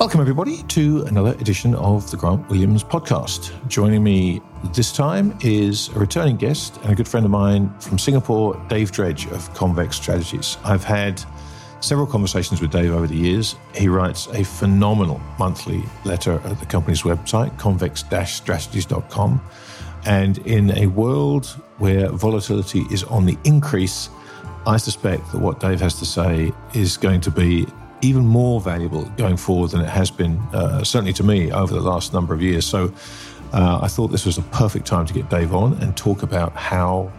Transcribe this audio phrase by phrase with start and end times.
[0.00, 3.52] Welcome, everybody, to another edition of the Grant Williams podcast.
[3.68, 4.40] Joining me
[4.72, 8.92] this time is a returning guest and a good friend of mine from Singapore, Dave
[8.92, 10.56] Dredge of Convex Strategies.
[10.64, 11.22] I've had
[11.80, 13.56] several conversations with Dave over the years.
[13.74, 19.42] He writes a phenomenal monthly letter at the company's website, convex strategies.com.
[20.06, 21.44] And in a world
[21.76, 24.08] where volatility is on the increase,
[24.66, 27.66] I suspect that what Dave has to say is going to be
[28.02, 31.80] even more valuable going forward than it has been, uh, certainly to me, over the
[31.80, 32.66] last number of years.
[32.66, 32.92] So
[33.52, 36.54] uh, I thought this was a perfect time to get Dave on and talk about
[36.54, 37.12] how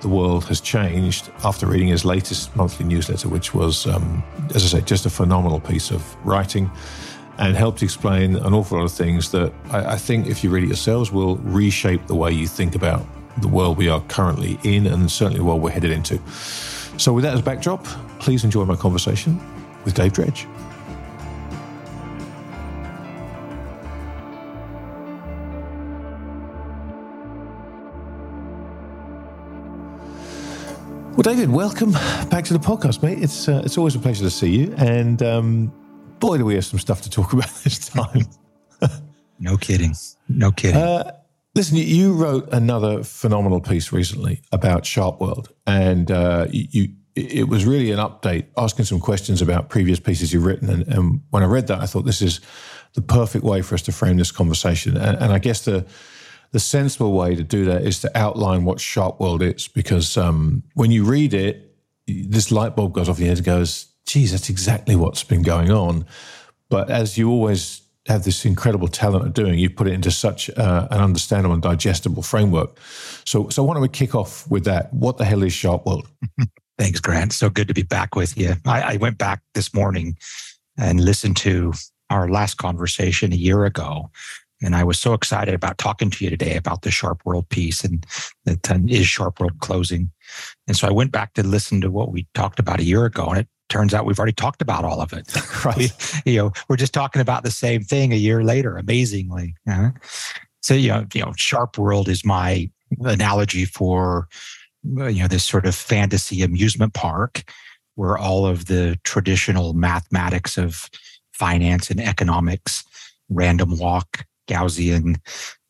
[0.00, 4.22] the world has changed after reading his latest monthly newsletter, which was, um,
[4.54, 6.70] as I say, just a phenomenal piece of writing
[7.38, 10.64] and helped explain an awful lot of things that I, I think, if you read
[10.64, 13.04] it yourselves, will reshape the way you think about
[13.38, 16.20] the world we are currently in and certainly the world we're headed into.
[16.96, 17.84] So, with that as backdrop,
[18.18, 19.40] please enjoy my conversation
[19.88, 20.46] with Dave Dredge.
[31.16, 31.92] Well, David, welcome
[32.28, 33.18] back to the podcast, mate.
[33.20, 35.72] It's uh, it's always a pleasure to see you, and um,
[36.20, 38.26] boy, do we have some stuff to talk about this time.
[39.40, 39.94] no kidding,
[40.28, 40.76] no kidding.
[40.76, 41.12] Uh,
[41.54, 47.64] listen, you wrote another phenomenal piece recently about Sharpe World, and uh, you it was
[47.64, 50.68] really an update, asking some questions about previous pieces you've written.
[50.70, 52.40] And, and, when I read that, I thought this is
[52.94, 54.96] the perfect way for us to frame this conversation.
[54.96, 55.86] And, and I guess the
[56.50, 60.62] the sensible way to do that is to outline what Sharpe World is, because um,
[60.72, 61.76] when you read it,
[62.06, 65.42] this light bulb goes off in your head and goes, "Geez, that's exactly what's been
[65.42, 66.06] going on."
[66.70, 70.48] But as you always have this incredible talent of doing, you put it into such
[70.50, 72.78] uh, an understandable and digestible framework.
[73.24, 74.92] So, so why don't we kick off with that?
[74.94, 76.08] What the hell is Sharpe World?
[76.78, 77.32] Thanks, Grant.
[77.32, 78.54] So good to be back with you.
[78.64, 80.16] I, I, went back this morning
[80.76, 81.72] and listened to
[82.08, 84.10] our last conversation a year ago.
[84.62, 87.84] And I was so excited about talking to you today about the Sharpe World piece
[87.84, 88.06] and
[88.44, 90.10] that uh, is Sharpe World closing.
[90.66, 93.26] And so I went back to listen to what we talked about a year ago.
[93.28, 95.32] And it turns out we've already talked about all of it.
[95.64, 95.76] right.
[96.24, 99.54] We, you know, we're just talking about the same thing a year later, amazingly.
[99.68, 99.90] Uh,
[100.62, 104.28] so, you know, you know, Sharpe World is my analogy for
[104.84, 107.42] you know this sort of fantasy amusement park
[107.94, 110.88] where all of the traditional mathematics of
[111.32, 112.84] finance and economics
[113.28, 115.16] random walk gaussian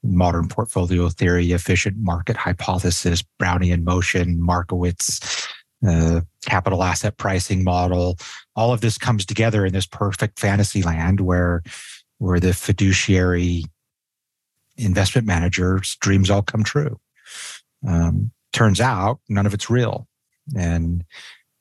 [0.02, 5.48] modern portfolio theory efficient market hypothesis brownian motion markowitz
[5.86, 8.16] uh, capital asset pricing model
[8.56, 11.62] all of this comes together in this perfect fantasy land where
[12.18, 13.64] where the fiduciary
[14.78, 16.98] investment manager's dreams all come true.
[17.86, 20.08] Um, turns out none of it's real.
[20.56, 21.04] And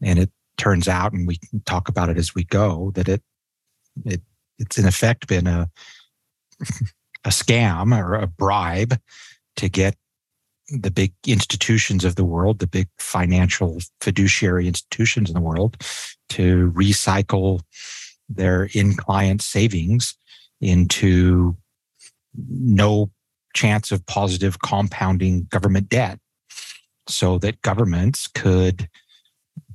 [0.02, 3.22] and it turns out and we talk about it as we go that it
[4.04, 4.22] it
[4.58, 5.70] it's in effect been a
[7.24, 9.00] a scam or a bribe
[9.58, 9.96] to get
[10.70, 15.78] the big institutions of the world, the big financial fiduciary institutions in the world,
[16.30, 17.62] to recycle
[18.28, 20.18] their in client savings
[20.62, 21.56] into
[22.50, 23.12] no
[23.54, 26.20] chance of positive compounding government debt
[27.08, 28.90] so that governments could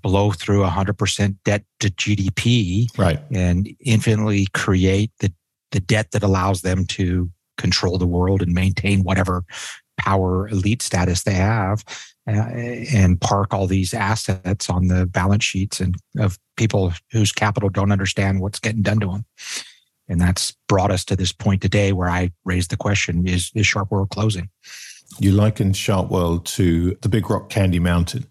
[0.03, 3.21] blow through 100% debt to GDP right.
[3.33, 5.33] and infinitely create the,
[5.71, 9.45] the debt that allows them to control the world and maintain whatever
[9.99, 11.85] power elite status they have
[12.27, 17.69] uh, and park all these assets on the balance sheets and of people whose capital
[17.69, 19.25] don't understand what's getting done to them
[20.09, 23.67] and that's brought us to this point today where i raised the question is is
[23.67, 24.49] Sharpe world closing
[25.19, 28.27] you liken Sharpe World to the Big Rock Candy Mountain.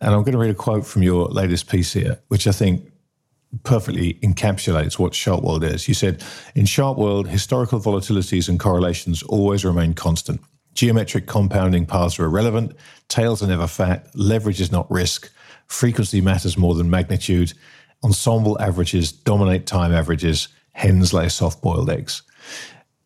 [0.00, 2.90] And I'm going to read a quote from your latest piece here, which I think
[3.62, 5.88] perfectly encapsulates what Sharpe World is.
[5.88, 6.22] You said,
[6.54, 10.40] In Sharpe World, historical volatilities and correlations always remain constant.
[10.74, 12.76] Geometric compounding paths are irrelevant,
[13.08, 15.32] tails are never fat, leverage is not risk,
[15.68, 17.54] frequency matters more than magnitude,
[18.04, 22.22] ensemble averages dominate time averages, hens lay soft boiled eggs.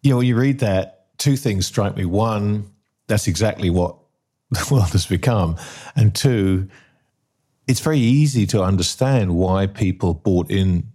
[0.02, 2.04] You know, you read that, two things strike me.
[2.04, 2.68] One,
[3.10, 3.96] that's exactly what
[4.50, 5.56] the world has become.
[5.94, 6.68] And two,
[7.66, 10.92] it's very easy to understand why people bought in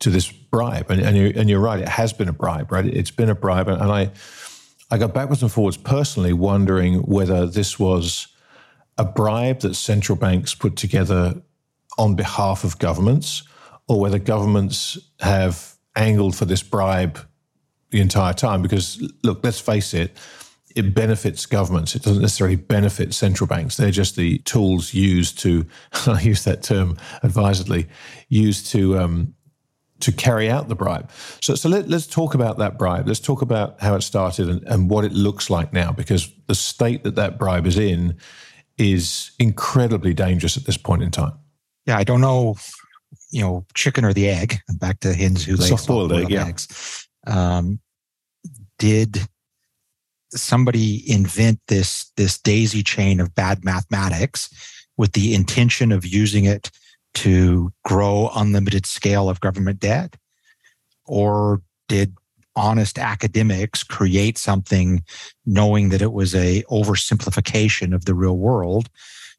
[0.00, 0.90] to this bribe.
[0.90, 2.84] And, and, you're, and you're right, it has been a bribe, right?
[2.84, 3.68] It's been a bribe.
[3.68, 4.10] And, and I,
[4.90, 8.28] I go backwards and forwards personally wondering whether this was
[8.96, 11.42] a bribe that central banks put together
[11.96, 13.42] on behalf of governments
[13.88, 17.18] or whether governments have angled for this bribe
[17.90, 18.62] the entire time.
[18.62, 20.16] Because, look, let's face it,
[20.74, 21.94] it benefits governments.
[21.94, 23.76] It doesn't necessarily benefit central banks.
[23.76, 25.66] They're just the tools used to,
[26.06, 27.88] I use that term advisedly,
[28.28, 29.34] used to um,
[30.00, 31.10] to carry out the bribe.
[31.40, 33.06] So, so let, us talk about that bribe.
[33.06, 36.54] Let's talk about how it started and, and what it looks like now, because the
[36.54, 38.16] state that that bribe is in
[38.76, 41.32] is incredibly dangerous at this point in time.
[41.86, 42.56] Yeah, I don't know,
[43.30, 44.58] you know, chicken or the egg.
[44.78, 46.48] Back to hens who lay soft-boiled egg, yeah.
[46.48, 47.08] eggs.
[47.26, 47.78] Um,
[48.78, 49.26] did
[50.36, 54.48] somebody invent this this daisy chain of bad mathematics
[54.96, 56.70] with the intention of using it
[57.14, 60.16] to grow unlimited scale of government debt?
[61.06, 62.14] Or did
[62.56, 65.02] honest academics create something
[65.44, 68.88] knowing that it was a oversimplification of the real world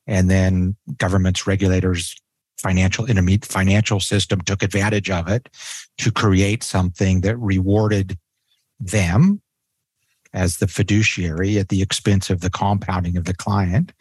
[0.08, 2.16] and then governments regulators
[2.58, 5.50] financial intermediate financial system took advantage of it
[5.98, 8.18] to create something that rewarded
[8.80, 9.42] them
[10.36, 13.92] as the fiduciary at the expense of the compounding of the client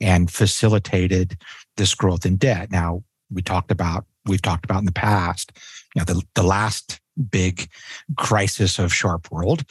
[0.00, 1.36] and facilitated
[1.76, 2.70] this growth in debt.
[2.70, 5.52] Now we talked about we've talked about in the past
[5.94, 7.00] you know the, the last
[7.30, 7.68] big
[8.16, 9.64] crisis of Sharpe world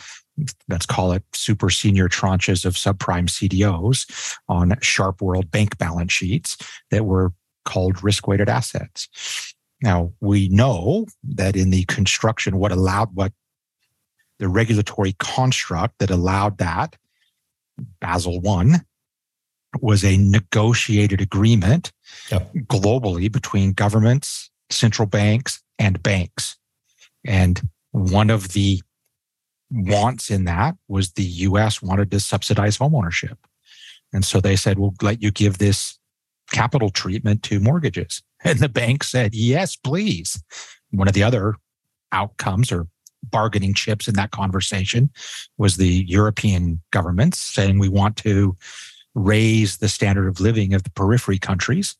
[0.67, 6.57] let's call it super senior tranches of subprime cdos on Sharpe world bank balance sheets
[6.91, 7.33] that were
[7.65, 9.53] called risk weighted assets.
[9.83, 13.33] Now we know that in the construction what allowed what
[14.39, 16.95] the regulatory construct that allowed that
[17.99, 18.81] basel one
[19.81, 21.91] was a negotiated agreement
[22.31, 22.51] yep.
[22.53, 26.57] globally between governments, central banks, and banks.
[27.25, 28.81] And one of the
[29.69, 33.37] wants in that was the US wanted to subsidize homeownership.
[34.13, 35.99] And so they said, we'll let you give this
[36.51, 38.21] capital treatment to mortgages.
[38.43, 40.41] And the bank said, yes, please.
[40.91, 41.55] One of the other
[42.11, 42.87] outcomes or
[43.31, 45.09] bargaining chips in that conversation
[45.57, 48.55] was the European governments saying we want to
[49.15, 51.95] raise the standard of living of the periphery countries.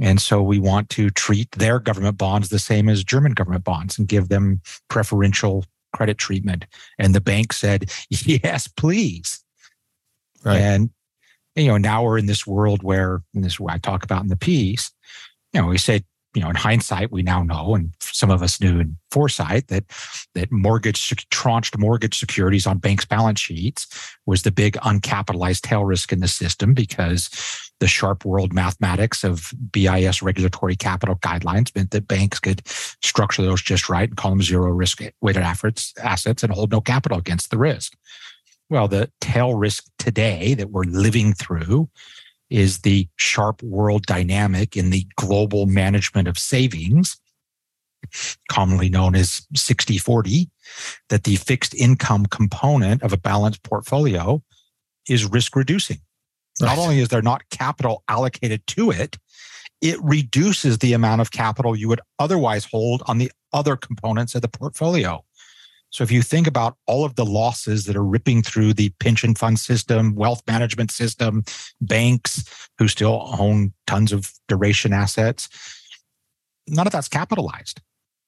[0.00, 3.98] And so we want to treat their government bonds the same as German government bonds
[3.98, 5.64] and give them preferential
[5.94, 6.66] credit treatment.
[6.98, 9.42] And the bank said, yes, please.
[10.44, 10.60] Right.
[10.60, 10.90] And,
[11.54, 14.22] you know, now we're in this world where, and this is what I talk about
[14.22, 14.90] in the piece,
[15.52, 16.04] you know, we said
[16.34, 19.84] you know, in hindsight, we now know, and some of us knew in foresight that
[20.34, 23.86] that mortgage tranched mortgage securities on banks' balance sheets
[24.26, 27.30] was the big uncapitalized tail risk in the system because
[27.78, 33.62] the Sharpe world mathematics of BIS regulatory capital guidelines meant that banks could structure those
[33.62, 37.58] just right and call them zero risk weighted assets and hold no capital against the
[37.58, 37.94] risk.
[38.70, 41.88] Well, the tail risk today that we're living through
[42.54, 47.20] is the Sharpe world dynamic in the global management of savings,
[48.48, 50.48] commonly known as 60 40,
[51.08, 54.40] that the fixed income component of a balanced portfolio
[55.08, 55.98] is risk reducing.
[56.60, 56.68] Right.
[56.68, 59.18] Not only is there not capital allocated to it,
[59.80, 64.42] it reduces the amount of capital you would otherwise hold on the other components of
[64.42, 65.24] the portfolio.
[65.94, 69.36] So if you think about all of the losses that are ripping through the pension
[69.36, 71.44] fund system, wealth management system,
[71.80, 75.48] banks who still own tons of duration assets,
[76.66, 77.80] none of that's capitalized,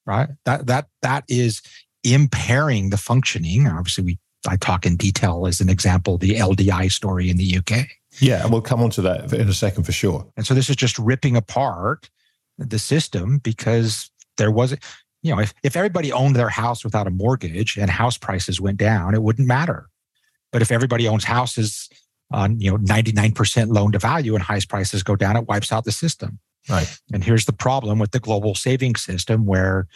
[0.06, 0.28] right?
[0.44, 1.60] That that that is
[2.04, 3.66] impairing the functioning.
[3.66, 7.88] Obviously, we I talk in detail as an example the LDI story in the UK.
[8.20, 10.24] Yeah, and we'll come on to that in a second for sure.
[10.36, 12.10] And so this is just ripping apart
[12.58, 14.08] the system because
[14.38, 14.76] there was
[15.26, 18.78] you know, if, if everybody owned their house without a mortgage and house prices went
[18.78, 19.88] down, it wouldn't matter.
[20.52, 21.88] But if everybody owns houses
[22.30, 25.84] on, you know, 99% loan to value and house prices go down, it wipes out
[25.84, 26.38] the system.
[26.68, 26.98] Right.
[27.12, 29.86] And here's the problem with the global saving system where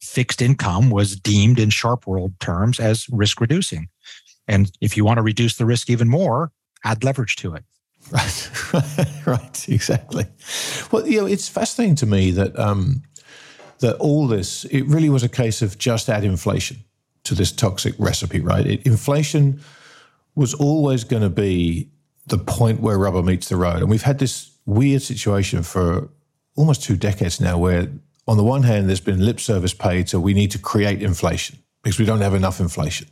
[0.00, 3.88] fixed income was deemed in Sharpe world terms as risk reducing.
[4.48, 6.52] And if you want to reduce the risk even more,
[6.84, 7.64] add leverage to it.
[8.12, 8.50] Right,
[9.26, 10.26] right, exactly.
[10.92, 13.02] Well, you know, it's fascinating to me that um,
[13.80, 16.78] that all this, it really was a case of just add inflation
[17.24, 18.66] to this toxic recipe, right?
[18.66, 19.60] It, inflation
[20.34, 21.90] was always going to be
[22.26, 23.76] the point where rubber meets the road.
[23.76, 26.08] And we've had this weird situation for
[26.56, 27.88] almost two decades now where,
[28.26, 31.58] on the one hand, there's been lip service paid, so we need to create inflation
[31.82, 33.08] because we don't have enough inflation.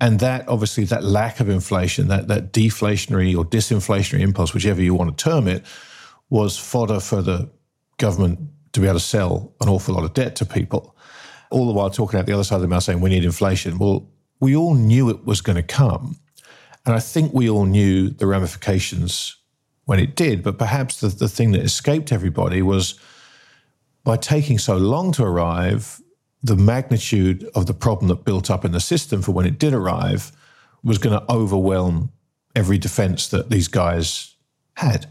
[0.00, 4.94] And that obviously, that lack of inflation, that, that deflationary or disinflationary impulse, whichever you
[4.94, 5.64] want to term it,
[6.28, 7.48] was fodder for the
[7.98, 8.40] government
[8.72, 10.96] to be able to sell an awful lot of debt to people.
[11.50, 13.78] All the while talking out the other side of the mouth saying we need inflation.
[13.78, 14.08] Well,
[14.40, 16.16] we all knew it was going to come.
[16.84, 19.36] And I think we all knew the ramifications
[19.84, 20.42] when it did.
[20.42, 22.98] But perhaps the, the thing that escaped everybody was
[24.04, 26.00] by taking so long to arrive,
[26.42, 29.74] the magnitude of the problem that built up in the system for when it did
[29.74, 30.32] arrive
[30.82, 32.10] was going to overwhelm
[32.56, 34.34] every defense that these guys
[34.76, 35.06] had.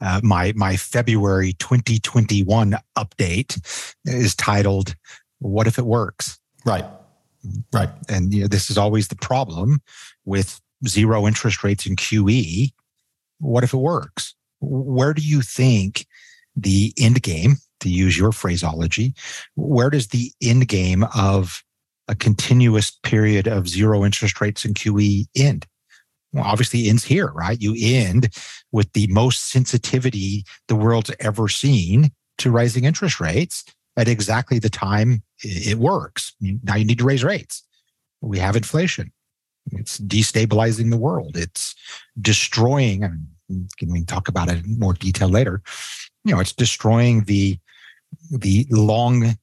[0.00, 4.94] Uh, my my February 2021 update is titled
[5.38, 6.84] "What if it works?" Right,
[7.72, 9.82] right, and you know, this is always the problem
[10.24, 12.72] with zero interest rates in QE.
[13.38, 14.34] What if it works?
[14.60, 16.06] Where do you think
[16.56, 19.14] the end game, to use your phraseology,
[19.54, 21.62] where does the end game of
[22.08, 25.66] a continuous period of zero interest rates in QE end?
[26.32, 27.60] Well, obviously ends here, right?
[27.60, 28.34] You end
[28.70, 33.64] with the most sensitivity the world's ever seen to rising interest rates
[33.96, 36.34] at exactly the time it works.
[36.40, 37.62] Now you need to raise rates.
[38.22, 39.12] We have inflation.
[39.72, 41.36] It's destabilizing the world.
[41.36, 41.74] It's
[42.20, 43.26] destroying, and
[43.78, 45.62] can we talk about it in more detail later?
[46.24, 47.58] You know, it's destroying the
[48.30, 49.36] the long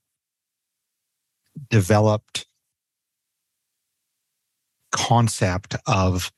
[1.69, 2.45] developed
[4.91, 6.31] concept of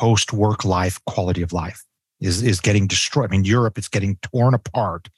[0.00, 1.84] post work life quality of life
[2.20, 3.28] is is getting destroyed.
[3.28, 5.10] I mean, Europe is getting torn apart.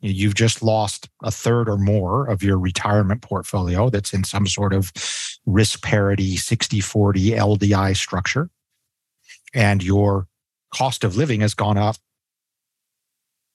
[0.00, 4.74] You've just lost a third or more of your retirement portfolio that's in some sort
[4.74, 4.92] of
[5.44, 8.48] risk parity 60 40 LDI structure.
[9.54, 10.28] And your
[10.72, 11.96] cost of living has gone up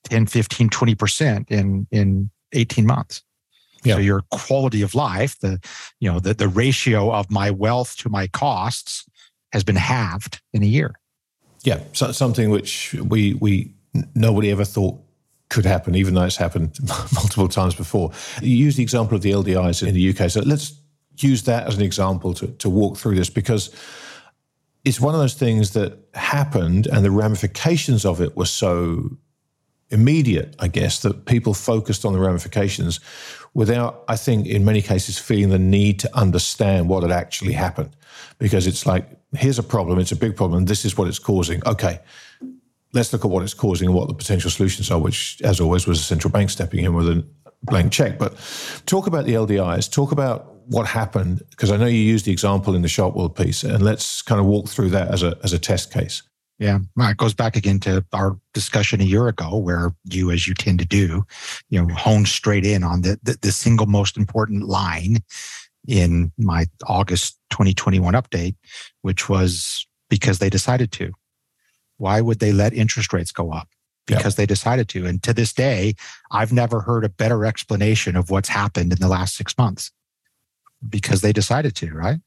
[0.04, 3.22] 10, 15, 20% in, in 18 months.
[3.84, 3.94] Yeah.
[3.94, 5.60] So your quality of life, the
[5.98, 9.06] you know the, the ratio of my wealth to my costs
[9.52, 10.94] has been halved in a year.
[11.64, 13.74] Yeah, so something which we we
[14.14, 15.00] nobody ever thought
[15.48, 16.78] could happen, even though it's happened
[17.14, 18.12] multiple times before.
[18.42, 20.74] You use the example of the LDIs in the UK, so let's
[21.16, 23.74] use that as an example to, to walk through this because
[24.84, 29.16] it's one of those things that happened and the ramifications of it were so
[29.90, 33.00] immediate, I guess, that people focused on the ramifications
[33.54, 37.90] without, I think, in many cases, feeling the need to understand what had actually happened.
[38.38, 41.66] Because it's like, here's a problem, it's a big problem, this is what it's causing.
[41.66, 42.00] Okay,
[42.92, 45.86] let's look at what it's causing and what the potential solutions are, which, as always,
[45.86, 47.26] was a central bank stepping in with a
[47.62, 48.18] blank check.
[48.18, 48.34] But
[48.86, 52.74] talk about the LDIs, talk about what happened, because I know you used the example
[52.74, 55.52] in the Sharpe World piece, and let's kind of walk through that as a, as
[55.52, 56.22] a test case.
[56.58, 60.48] Yeah, well, it goes back again to our discussion a year ago, where you, as
[60.48, 61.24] you tend to do,
[61.70, 65.18] you know, hone straight in on the, the, the single most important line
[65.86, 68.56] in my August 2021 update,
[69.02, 71.12] which was because they decided to.
[71.96, 73.68] Why would they let interest rates go up?
[74.06, 75.06] Because they decided to.
[75.06, 75.94] And to this day,
[76.30, 79.92] I've never heard a better explanation of what's happened in the last six months
[80.88, 82.18] because they decided to, right?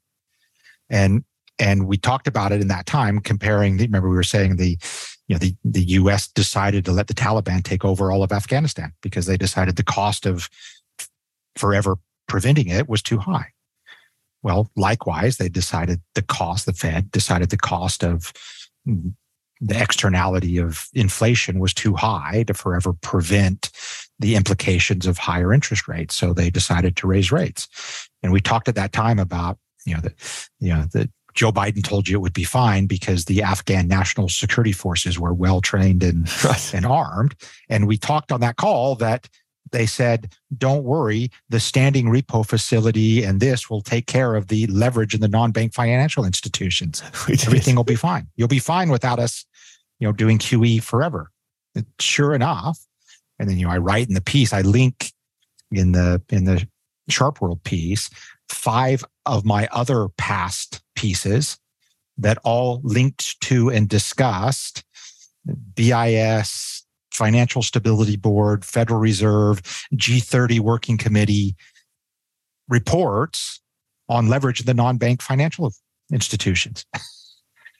[0.89, 1.23] And
[1.61, 3.77] and we talked about it in that time, comparing.
[3.77, 4.77] the, Remember, we were saying the,
[5.27, 6.27] you know, the the U.S.
[6.27, 10.25] decided to let the Taliban take over all of Afghanistan because they decided the cost
[10.25, 10.49] of
[11.55, 13.51] forever preventing it was too high.
[14.43, 16.65] Well, likewise, they decided the cost.
[16.65, 18.33] The Fed decided the cost of
[18.85, 23.69] the externality of inflation was too high to forever prevent
[24.17, 26.15] the implications of higher interest rates.
[26.15, 28.09] So they decided to raise rates.
[28.23, 31.83] And we talked at that time about, you know, that, you know, that Joe Biden
[31.83, 36.03] told you it would be fine because the Afghan national security forces were well trained
[36.03, 36.73] and, right.
[36.73, 37.35] and armed.
[37.69, 39.29] And we talked on that call that
[39.71, 44.67] they said, don't worry, the standing repo facility and this will take care of the
[44.67, 47.01] leverage in the non bank financial institutions.
[47.29, 48.27] Everything will be fine.
[48.35, 49.45] You'll be fine without us,
[49.99, 51.31] you know, doing QE forever.
[51.75, 52.79] And sure enough.
[53.39, 55.11] And then, you know, I write in the piece, I link
[55.71, 56.67] in the, in the
[57.09, 58.09] Sharp World piece,
[58.49, 61.57] five of my other past pieces
[62.17, 64.83] that all linked to and discussed
[65.75, 69.61] BIS, Financial Stability Board, Federal Reserve,
[69.95, 71.55] G30 Working Committee
[72.69, 73.59] reports
[74.07, 75.73] on leverage in the non-bank financial
[76.13, 76.85] institutions.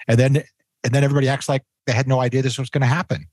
[0.08, 0.44] and then
[0.84, 3.28] and then everybody acts like they had no idea this was going to happen.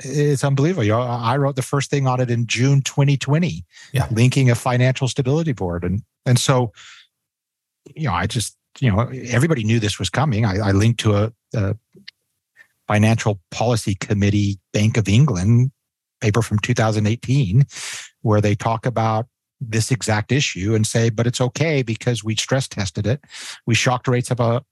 [0.00, 0.84] It's unbelievable.
[0.84, 4.06] You know, I wrote the first thing on it in June 2020, yeah.
[4.10, 5.84] linking a financial stability board.
[5.84, 6.72] And and so,
[7.94, 10.44] you know, I just you know, everybody knew this was coming.
[10.44, 11.76] I, I linked to a, a,
[12.88, 15.70] financial policy committee, Bank of England
[16.20, 17.64] paper from 2018,
[18.22, 19.28] where they talk about
[19.60, 23.20] this exact issue and say, but it's okay because we stress tested it.
[23.64, 24.64] We shocked rates of a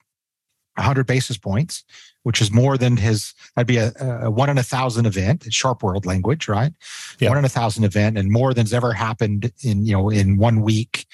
[0.74, 1.84] 100 basis points,
[2.22, 5.82] which is more than his, that'd be a, a one in a thousand event, Sharpe
[5.82, 6.72] world language, right?
[7.20, 7.28] Yeah.
[7.28, 10.62] One in a thousand event and more than's ever happened in, you know, in one
[10.62, 11.06] week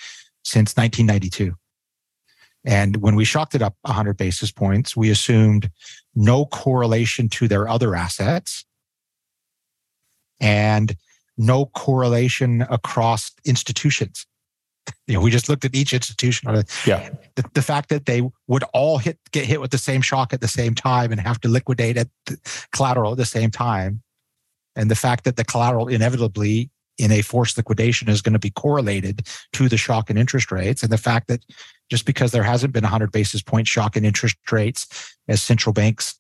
[0.43, 1.55] since 1992.
[2.65, 5.71] And when we shocked it up 100 basis points, we assumed
[6.15, 8.65] no correlation to their other assets
[10.41, 10.97] and
[11.37, 14.27] no correlation across institutions.
[15.07, 16.49] You know, we just looked at each institution.
[16.87, 17.11] Yeah.
[17.37, 20.41] The, the, fact that they would all hit get hit with the same shock at
[20.41, 22.09] the same time and have to liquidate at
[22.73, 24.03] collateral at the same time,
[24.77, 28.51] and the fact that the collateral inevitably in a forced liquidation is going to be
[28.51, 31.43] correlated to the shock in interest rates, and the fact that
[31.95, 35.73] just because there hasn't been a 100 basis point shock in interest rates as central
[35.73, 36.19] banks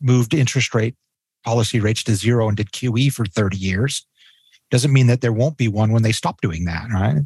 [0.00, 0.94] moved interest rate
[1.44, 4.06] policy rates to zero and did QE for 30 years
[4.70, 7.22] doesn't mean that there won't be one when they stop doing that, right?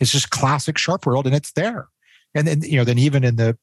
[0.00, 1.86] It's just classic Sharpe world and it's there.
[2.34, 3.56] And then, you know, then even in the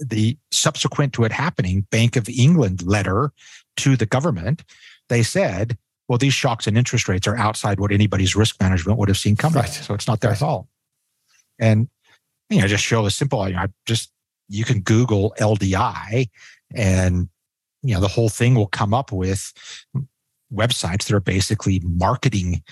[0.00, 3.32] the subsequent to it happening, Bank of England letter
[3.78, 4.62] to the government,
[5.08, 9.08] they said, well, these shocks in interest rates are outside what anybody's risk management would
[9.08, 9.56] have seen coming.
[9.56, 9.68] Right.
[9.68, 10.68] So it's not their fault.
[11.58, 11.88] And
[12.50, 14.12] you know, just show a simple, you know, just
[14.48, 16.28] you can Google LDI
[16.74, 17.28] and
[17.82, 19.52] you know the whole thing will come up with
[20.52, 22.62] websites that are basically marketing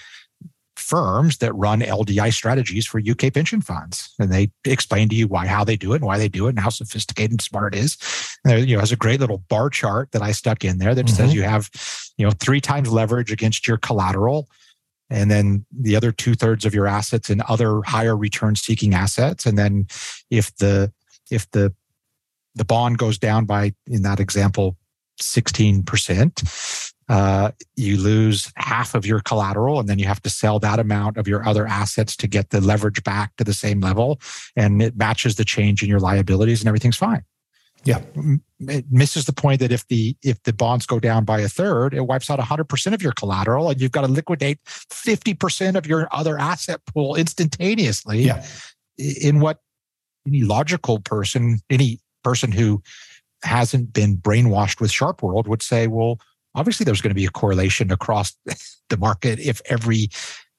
[0.77, 4.15] firms that run LDI strategies for UK pension funds.
[4.19, 6.51] And they explain to you why, how they do it and why they do it
[6.51, 7.99] and how sophisticated and smart it is.
[8.45, 10.95] And there, you know, has a great little bar chart that I stuck in there
[10.95, 11.15] that mm-hmm.
[11.15, 11.69] says you have,
[12.17, 14.49] you know, three times leverage against your collateral.
[15.11, 19.47] And then the other two thirds of your assets in other higher return seeking assets.
[19.47, 19.87] And then
[20.31, 20.93] if the,
[21.31, 21.73] if the,
[22.55, 24.77] the bond goes down by, in that example,
[25.21, 30.79] 16%, uh, you lose half of your collateral and then you have to sell that
[30.79, 34.21] amount of your other assets to get the leverage back to the same level
[34.57, 37.23] and it matches the change in your liabilities and everything's fine
[37.85, 38.01] yeah
[38.61, 41.95] it misses the point that if the if the bonds go down by a third
[41.95, 46.09] it wipes out 100% of your collateral and you've got to liquidate 50% of your
[46.13, 48.45] other asset pool instantaneously yeah.
[48.97, 49.59] in what
[50.27, 52.83] any logical person any person who
[53.45, 56.19] hasn't been brainwashed with Sharpe world would say well
[56.55, 58.35] obviously there's going to be a correlation across
[58.89, 60.09] the market if every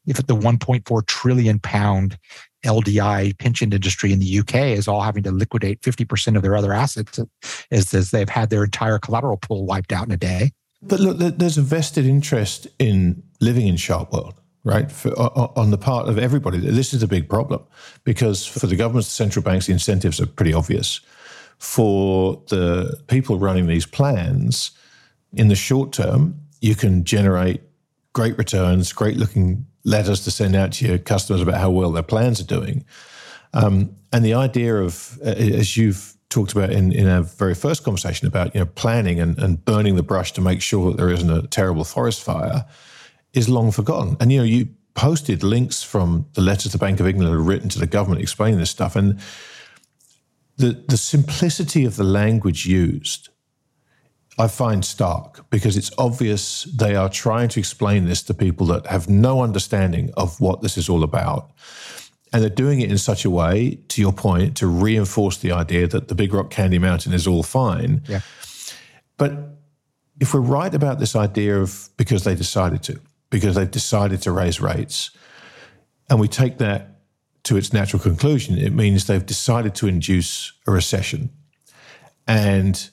[0.07, 2.17] if the 1.4 trillion pound
[2.63, 6.73] LDI pension industry in the UK is all having to liquidate 50% of their other
[6.73, 7.19] assets
[7.71, 10.51] as, as they've had their entire collateral pool wiped out in a day.
[10.81, 14.91] But look, there's a vested interest in living in Sharpe world, right?
[14.91, 15.09] For,
[15.57, 16.57] on the part of everybody.
[16.57, 17.63] This is a big problem
[18.03, 21.01] because for the governments, the central banks, the incentives are pretty obvious.
[21.57, 24.71] For the people running these plans,
[25.33, 27.61] in the short term, you can generate
[28.13, 32.03] great returns, great looking letters to send out to your customers about how well their
[32.03, 32.85] plans are doing.
[33.53, 37.83] Um, and the idea of, uh, as you've talked about in, in our very first
[37.83, 41.09] conversation about you know planning and, and burning the brush to make sure that there
[41.09, 42.65] isn't a terrible forest fire,
[43.33, 44.15] is long forgotten.
[44.19, 47.69] And you know you posted links from the letters the Bank of England had written
[47.69, 49.19] to the government explaining this stuff, and
[50.57, 53.29] the the simplicity of the language used
[54.39, 58.87] I find stark because it's obvious they are trying to explain this to people that
[58.87, 61.51] have no understanding of what this is all about.
[62.31, 65.87] And they're doing it in such a way, to your point, to reinforce the idea
[65.87, 68.01] that the Big Rock Candy Mountain is all fine.
[68.07, 68.21] Yeah.
[69.17, 69.57] But
[70.21, 74.31] if we're right about this idea of because they decided to, because they've decided to
[74.31, 75.11] raise rates,
[76.09, 77.01] and we take that
[77.43, 81.29] to its natural conclusion, it means they've decided to induce a recession.
[82.27, 82.89] And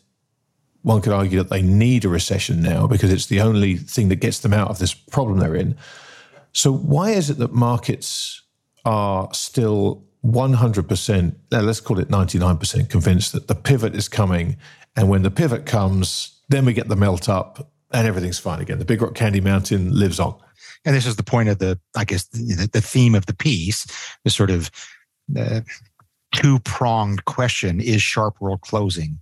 [0.87, 4.17] one could argue that they need a recession now because it's the only thing that
[4.17, 5.77] gets them out of this problem they're in.
[6.53, 8.41] So, why is it that markets
[8.85, 14.59] are still 100%, let's call it 99% convinced that the pivot is coming?
[14.95, 18.79] And when the pivot comes, then we get the melt up and everything's fine again.
[18.79, 20.39] The Big Rock Candy Mountain lives on.
[20.85, 23.89] And this is the point of the, I guess, the, the theme of the piece,
[24.23, 24.71] the sort of
[25.37, 25.63] uh,
[26.33, 29.19] two pronged question is Sharpe world closing?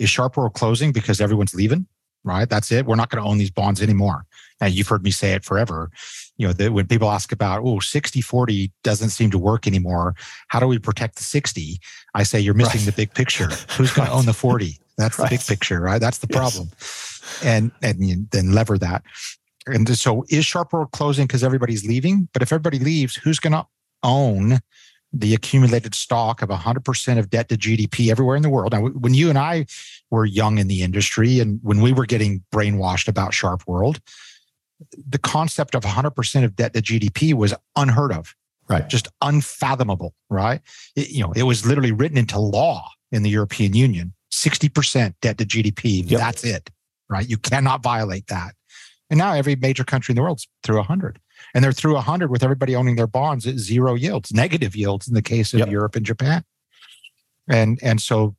[0.00, 1.86] Is Sharpe World closing because everyone's leaving?
[2.24, 2.48] Right.
[2.48, 2.86] That's it.
[2.86, 4.26] We're not going to own these bonds anymore.
[4.60, 5.90] And you've heard me say it forever.
[6.36, 10.14] You know, that when people ask about, oh, 60 40 doesn't seem to work anymore.
[10.48, 11.78] How do we protect the 60?
[12.14, 12.86] I say, you're missing right.
[12.86, 13.48] the big picture.
[13.76, 14.78] Who's going to own the 40?
[14.98, 15.30] That's right.
[15.30, 16.00] the big picture, right?
[16.00, 16.38] That's the yes.
[16.38, 16.70] problem.
[17.42, 19.02] And, and then lever that.
[19.66, 22.28] And so is Sharpe World closing because everybody's leaving?
[22.32, 23.66] But if everybody leaves, who's going to
[24.02, 24.60] own
[25.12, 28.72] the accumulated stock of 100% of debt to GDP everywhere in the world.
[28.72, 29.66] Now, when you and I
[30.10, 34.00] were young in the industry and when we were getting brainwashed about Sharpe World,
[35.08, 38.34] the concept of 100% of debt to GDP was unheard of.
[38.68, 38.88] Right.
[38.88, 40.60] Just unfathomable, right?
[40.94, 44.12] It, you know, it was literally written into law in the European Union.
[44.32, 46.08] 60% debt to GDP.
[46.08, 46.20] Yep.
[46.20, 46.70] That's it,
[47.08, 47.28] right?
[47.28, 48.54] You cannot violate that.
[49.10, 51.18] And now every major country in the world's through 100.
[51.54, 55.14] And they're through 100 with everybody owning their bonds at zero yields, negative yields in
[55.14, 55.70] the case of yep.
[55.70, 56.44] Europe and Japan.
[57.48, 58.36] And and so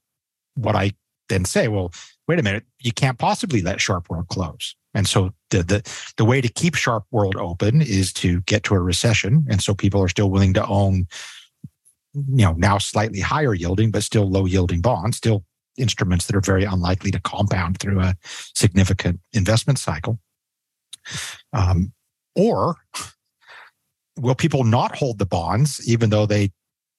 [0.56, 0.94] what I
[1.30, 1.92] then say, well,
[2.28, 4.76] wait a minute, you can't possibly let Sharpe World close.
[4.94, 8.76] And so the the the way to keep Sharpe World open is to get to
[8.76, 9.46] a recession.
[9.50, 11.08] And so people are still willing to own,
[12.14, 15.46] you know, now slightly higher yielding, but still low yielding bonds, still
[15.78, 20.20] instruments that are very unlikely to compound through a significant investment cycle.
[21.54, 21.94] Um,
[22.36, 22.76] or
[24.17, 26.52] will people not hold the bonds even though they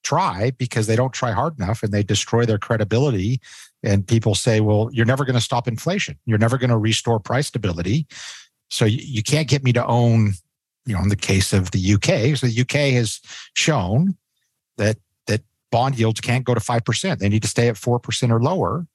[0.03, 3.39] try because they don't try hard enough and they destroy their credibility?
[3.83, 6.17] And people say, well, you're never going to stop inflation.
[6.25, 8.07] You're never going to restore price stability.
[8.69, 10.33] So you, you can't get me to own,
[10.85, 13.19] you know, in the case of the UK, so the UK has
[13.55, 14.17] shown
[14.77, 15.41] that that
[15.71, 17.19] bond yields can't go to 5%.
[17.19, 18.87] They need to stay at 4% or lower,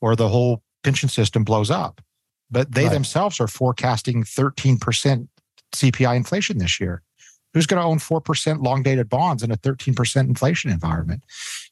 [0.00, 2.00] or the whole pension system blows up.
[2.50, 2.92] But they right.
[2.92, 5.28] themselves are forecasting 13%
[5.74, 7.02] CPI inflation this year.
[7.52, 11.22] Who's going to own 4% long dated bonds in a 13% inflation environment?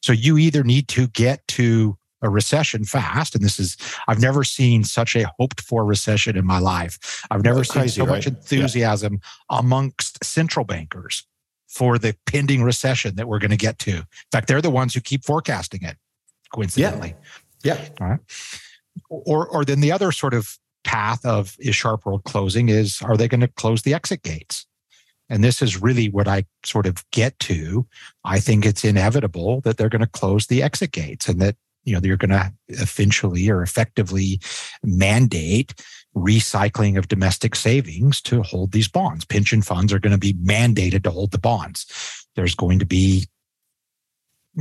[0.00, 3.34] So you either need to get to a recession fast.
[3.34, 7.24] And this is, I've never seen such a hoped for recession in my life.
[7.30, 8.14] I've never That's seen crazy, so right?
[8.14, 9.58] much enthusiasm yeah.
[9.58, 11.26] amongst central bankers
[11.66, 13.90] for the pending recession that we're going to get to.
[13.90, 15.96] In fact, they're the ones who keep forecasting it,
[16.54, 17.14] coincidentally.
[17.64, 17.78] Yeah.
[17.80, 17.88] yeah.
[18.00, 18.20] All right.
[19.08, 23.16] Or, or then the other sort of path of is Sharpe World closing is are
[23.16, 24.66] they going to close the exit gates?
[25.28, 27.86] And this is really what I sort of get to.
[28.24, 31.94] I think it's inevitable that they're going to close the exit gates and that you
[31.94, 34.40] know you're going to eventually or effectively
[34.82, 35.74] mandate
[36.14, 39.24] recycling of domestic savings to hold these bonds.
[39.24, 41.86] Pension funds are going to be mandated to hold the bonds.
[42.36, 43.26] There's going to be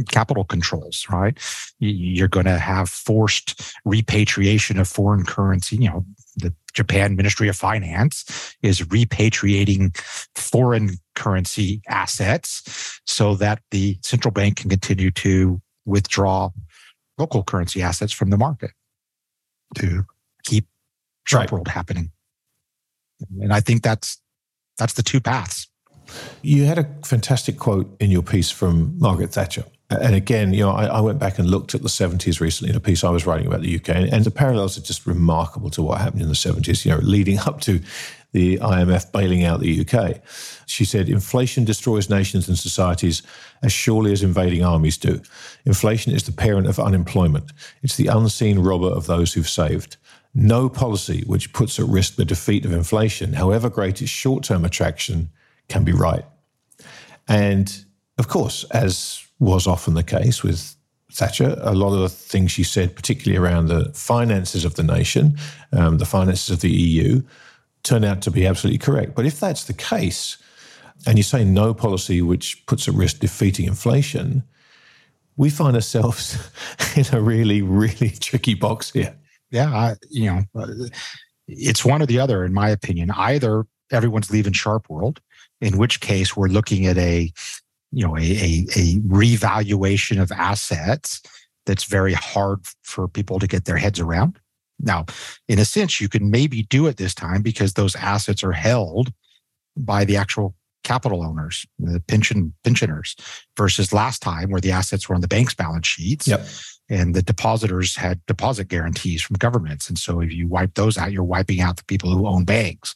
[0.09, 1.37] capital controls, right?
[1.79, 5.77] You're going to have forced repatriation of foreign currency.
[5.77, 6.05] You know,
[6.37, 9.97] the Japan Ministry of Finance is repatriating
[10.35, 16.49] foreign currency assets so that the central bank can continue to withdraw
[17.17, 18.71] local currency assets from the market
[19.75, 20.05] to
[20.43, 20.67] keep
[21.25, 21.51] Sharpe right.
[21.51, 22.11] world happening.
[23.39, 24.19] And I think that's
[24.77, 25.67] that's the two paths.
[26.41, 29.65] You had a fantastic quote in your piece from Margaret Thatcher
[29.99, 32.77] and again, you know, I, I, went back and looked at the 70s recently in
[32.77, 35.69] a piece I was writing about the UK, and, and, the parallels are just remarkable
[35.71, 37.81] to what happened in the 70s, you know, leading up to
[38.31, 40.21] the IMF bailing out the UK.
[40.65, 43.21] She said, inflation destroys nations and societies
[43.61, 45.21] as surely as invading armies do.
[45.65, 47.51] Inflation is the parent of unemployment,
[47.83, 49.97] it's the unseen robber of those who've saved.
[50.33, 54.63] No policy which puts at risk the defeat of inflation, however great its short term
[54.63, 55.29] attraction,
[55.67, 56.23] can be right.
[57.27, 57.85] And
[58.17, 60.75] of course, as was often the case with
[61.11, 61.57] Thatcher.
[61.61, 65.35] A lot of the things she said, particularly around the finances of the nation,
[65.73, 67.21] um, the finances of the EU,
[67.83, 69.15] turn out to be absolutely correct.
[69.15, 70.37] But if that's the case,
[71.07, 74.43] and you say no policy which puts at risk defeating inflation,
[75.37, 76.37] we find ourselves
[76.95, 79.15] in a really, really tricky box here.
[79.49, 80.85] Yeah, I, you know,
[81.47, 83.09] it's one or the other, in my opinion.
[83.09, 85.19] Either everyone's leaving Sharpe World,
[85.59, 87.33] in which case we're looking at a
[87.91, 91.21] you know a, a, a revaluation of assets
[91.65, 94.39] that's very hard for people to get their heads around.
[94.79, 95.05] Now,
[95.47, 99.13] in a sense, you can maybe do it this time because those assets are held
[99.77, 103.15] by the actual capital owners, the pension pensioners,
[103.55, 106.27] versus last time where the assets were on the bank's balance sheets.
[106.27, 106.45] Yep.
[106.89, 109.87] And the depositors had deposit guarantees from governments.
[109.87, 112.95] And so if you wipe those out, you're wiping out the people who own banks,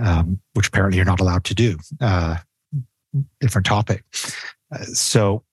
[0.00, 1.76] um, which apparently you're not allowed to do.
[2.00, 2.36] Uh,
[3.40, 4.04] different topic.
[4.74, 5.44] Uh, so,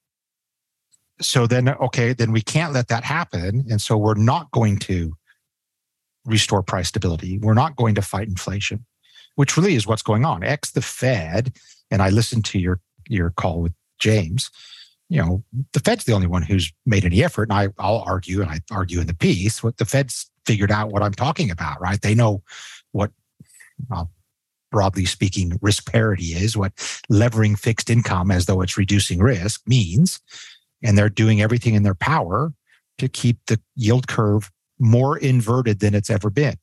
[1.20, 3.64] so then, okay, then we can't let that happen.
[3.70, 5.14] And so we're not going to
[6.24, 7.38] restore price stability.
[7.38, 8.84] We're not going to fight inflation,
[9.34, 10.42] which really is what's going on.
[10.42, 11.56] X the Fed,
[11.90, 14.50] and I listened to your your call with James.
[15.08, 17.50] You know, the Fed's the only one who's made any effort.
[17.50, 20.90] And I, I'll argue, and I argue in the piece, what the Fed's figured out
[20.90, 22.00] what I'm talking about, right?
[22.00, 22.42] They know
[22.92, 23.10] what
[23.90, 24.10] I'll
[24.70, 26.72] broadly speaking, risk parity is, what
[27.08, 30.20] levering fixed income as though it's reducing risk means.
[30.82, 32.52] And they're doing everything in their power
[32.98, 36.56] to keep the yield curve more inverted than it's ever been.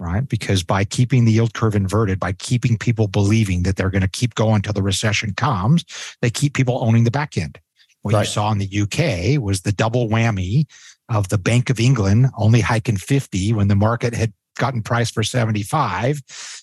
[0.00, 0.26] Right.
[0.26, 4.08] Because by keeping the yield curve inverted, by keeping people believing that they're going to
[4.08, 5.84] keep going until the recession comes,
[6.22, 7.58] they keep people owning the back end.
[8.02, 8.20] What right.
[8.20, 10.66] you saw in the UK was the double whammy
[11.08, 15.22] of the Bank of England only hiking 50 when the market had gotten priced for
[15.22, 16.20] 75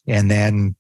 [0.08, 0.76] and then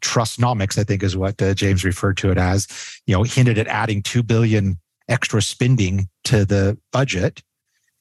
[0.00, 2.66] Trussnomics, I think is what uh, James referred to it as,
[3.06, 7.42] you know, hinted at adding 2 billion extra spending to the budget.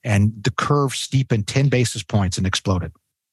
[0.03, 2.91] and the curve steepened 10 basis points and exploded.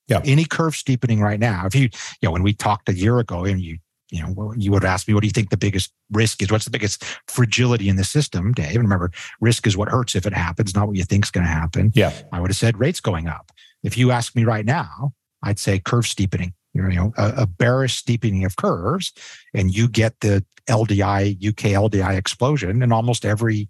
[0.08, 0.20] Yeah.
[0.24, 3.44] Any curve steepening right now, if you, you know, when we talked a year ago
[3.44, 3.78] and you,
[4.10, 6.52] you know, you would ask me, what do you think the biggest risk is?
[6.52, 8.76] What's the biggest fragility in the system, Dave?
[8.76, 9.10] And remember,
[9.40, 11.90] risk is what hurts if it happens, not what you think is going to happen.
[11.94, 12.12] Yeah.
[12.32, 13.50] I would have said rates going up.
[13.84, 16.54] If you ask me right now, I'd say curve steepening.
[16.72, 19.12] You know, a, a bearish steepening of curves,
[19.54, 23.68] and you get the LDI, UK LDI explosion in almost every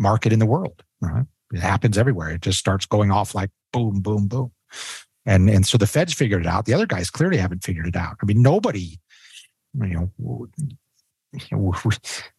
[0.00, 0.82] market in the world.
[1.00, 1.26] Right?
[1.52, 2.30] It happens everywhere.
[2.30, 4.50] It just starts going off like boom, boom, boom.
[5.26, 6.66] And and so the Fed's figured it out.
[6.66, 8.16] The other guys clearly haven't figured it out.
[8.20, 8.98] I mean, nobody,
[9.80, 10.48] you know,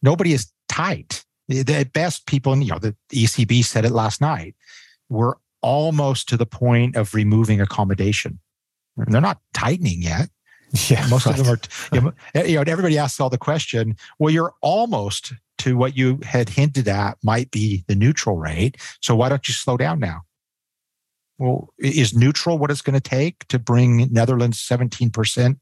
[0.01, 1.23] nobody is tight.
[1.49, 4.55] At best people, you know, the ECB said it last night.
[5.09, 8.39] We're almost to the point of removing accommodation.
[8.95, 10.29] They're not tightening yet.
[10.89, 11.39] Yeah, most right.
[11.39, 11.59] of them are.
[11.93, 12.13] You know,
[12.45, 13.95] you know, everybody asks all the question.
[14.19, 18.75] Well, you're almost to what you had hinted at might be the neutral rate.
[18.99, 20.23] So why don't you slow down now?
[21.37, 25.57] Well, is neutral what it's going to take to bring Netherlands 17%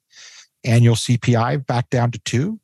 [0.64, 2.60] annual CPI back down to two?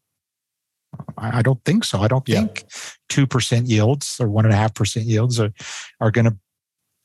[1.20, 2.02] I don't think so.
[2.02, 2.46] I don't yeah.
[2.46, 2.66] think
[3.10, 5.52] 2% yields or 1.5% yields are,
[6.00, 6.36] are going to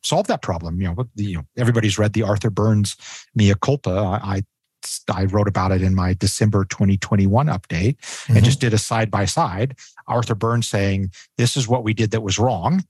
[0.05, 0.81] solve that problem.
[0.81, 2.97] You know, you know, everybody's read the Arthur Burns
[3.35, 4.21] Mea Culpa.
[4.23, 4.43] I,
[5.12, 8.37] I wrote about it in my December 2021 update mm-hmm.
[8.37, 9.77] and just did a side by side.
[10.07, 12.85] Arthur Burns saying, This is what we did that was wrong.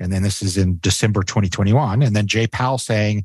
[0.00, 2.02] And then this is in December 2021.
[2.02, 3.24] And then Jay Powell saying,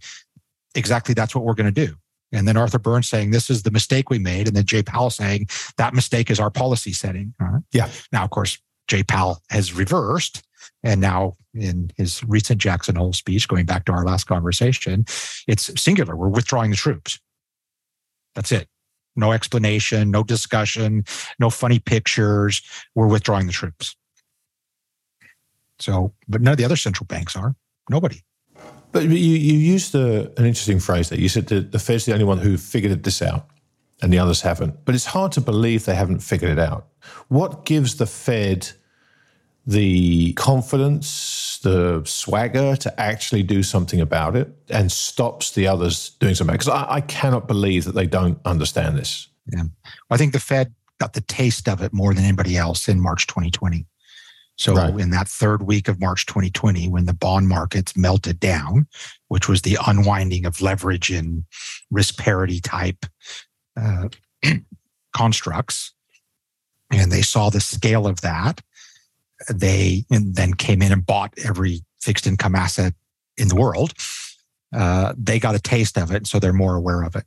[0.75, 1.95] Exactly that's what we're going to do.
[2.31, 4.47] And then Arthur Burns saying, This is the mistake we made.
[4.47, 7.33] And then Jay Powell saying, That mistake is our policy setting.
[7.39, 7.61] Right?
[7.71, 7.89] Yeah.
[8.11, 10.43] Now, of course, Jay Powell has reversed.
[10.83, 15.05] And now, in his recent Jackson Hole speech, going back to our last conversation,
[15.47, 16.15] it's singular.
[16.15, 17.19] We're withdrawing the troops.
[18.35, 18.67] That's it.
[19.15, 21.03] No explanation, no discussion,
[21.39, 22.61] no funny pictures.
[22.95, 23.95] We're withdrawing the troops.
[25.79, 27.55] So, but none of the other central banks are.
[27.89, 28.21] Nobody.
[28.91, 31.19] But you, you used a, an interesting phrase there.
[31.19, 33.49] You said that the Fed's the only one who figured it this out
[34.01, 34.85] and the others haven't.
[34.85, 36.87] But it's hard to believe they haven't figured it out.
[37.27, 38.71] What gives the Fed
[39.65, 46.35] the confidence, the swagger to actually do something about it and stops the others doing
[46.35, 46.53] something.
[46.53, 49.29] Because I, I, cannot believe that they don't understand this.
[49.51, 49.63] Yeah.
[50.09, 53.25] I think the Fed got the taste of it more than anybody else in March
[53.27, 53.85] 2020.
[54.55, 54.99] So, right.
[54.99, 58.87] in that third week of March 2020, when the bond markets melted down,
[59.27, 61.45] which was the unwinding of leverage in
[61.89, 63.05] risk parity type
[63.75, 64.09] uh,
[65.15, 65.93] constructs,
[66.91, 68.61] and they saw the scale of that,
[69.49, 72.93] they then came in and bought every fixed income asset
[73.37, 73.93] in the world.
[74.75, 77.25] Uh, they got a taste of it, so they're more aware of it.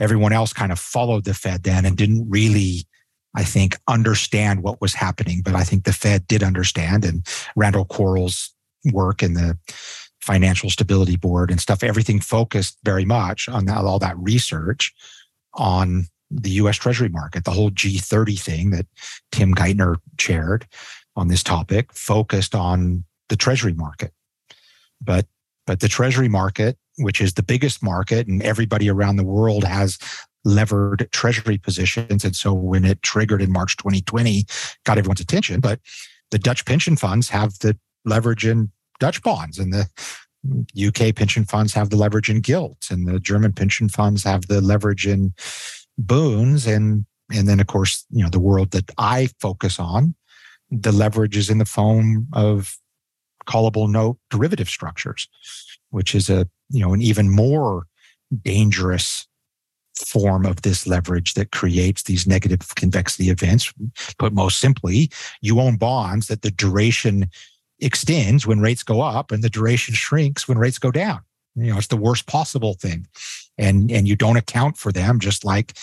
[0.00, 2.86] Everyone else kind of followed the Fed then and didn't really,
[3.34, 5.42] I think, understand what was happening.
[5.42, 8.52] But I think the Fed did understand, and Randall Quarles'
[8.92, 9.58] work in the
[10.20, 14.92] Financial Stability Board and stuff, everything focused very much on that, all that research
[15.54, 18.86] on the US Treasury market, the whole G30 thing that
[19.30, 20.66] Tim Geithner chaired
[21.16, 24.12] on this topic focused on the treasury market.
[25.00, 25.26] But
[25.66, 29.98] but the treasury market, which is the biggest market and everybody around the world has
[30.44, 32.24] levered treasury positions.
[32.24, 34.44] And so when it triggered in March 2020,
[34.84, 35.58] got everyone's attention.
[35.60, 35.80] But
[36.30, 39.88] the Dutch pension funds have the leverage in Dutch bonds and the
[40.86, 44.60] UK pension funds have the leverage in gilts and the German pension funds have the
[44.60, 45.34] leverage in
[45.98, 50.14] bunds and and then of course you know the world that I focus on
[50.70, 52.76] the leverage is in the form of
[53.46, 55.28] callable note derivative structures,
[55.90, 57.86] which is a you know an even more
[58.42, 59.26] dangerous
[60.04, 63.72] form of this leverage that creates these negative convexity events.
[64.18, 67.30] Put most simply, you own bonds that the duration
[67.80, 71.20] extends when rates go up and the duration shrinks when rates go down.
[71.54, 73.06] You know, it's the worst possible thing.
[73.58, 75.74] And and you don't account for them just like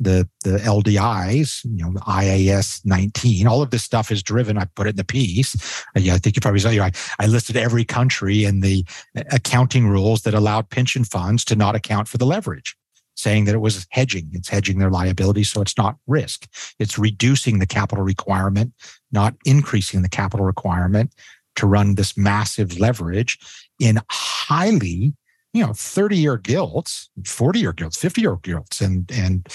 [0.00, 4.58] the the LDIs, you know, the IAS 19, all of this stuff is driven.
[4.58, 5.54] I put it in the piece.
[5.96, 6.70] Uh, yeah, I think you probably saw.
[6.70, 8.84] You I, I listed every country and the
[9.30, 12.76] accounting rules that allowed pension funds to not account for the leverage,
[13.14, 14.30] saying that it was hedging.
[14.32, 16.48] It's hedging their liability, so it's not risk.
[16.78, 18.72] It's reducing the capital requirement,
[19.12, 21.12] not increasing the capital requirement
[21.56, 23.38] to run this massive leverage
[23.78, 25.14] in highly
[25.54, 29.48] you know 30 year gilts 40 year gilts 50 year gilts and and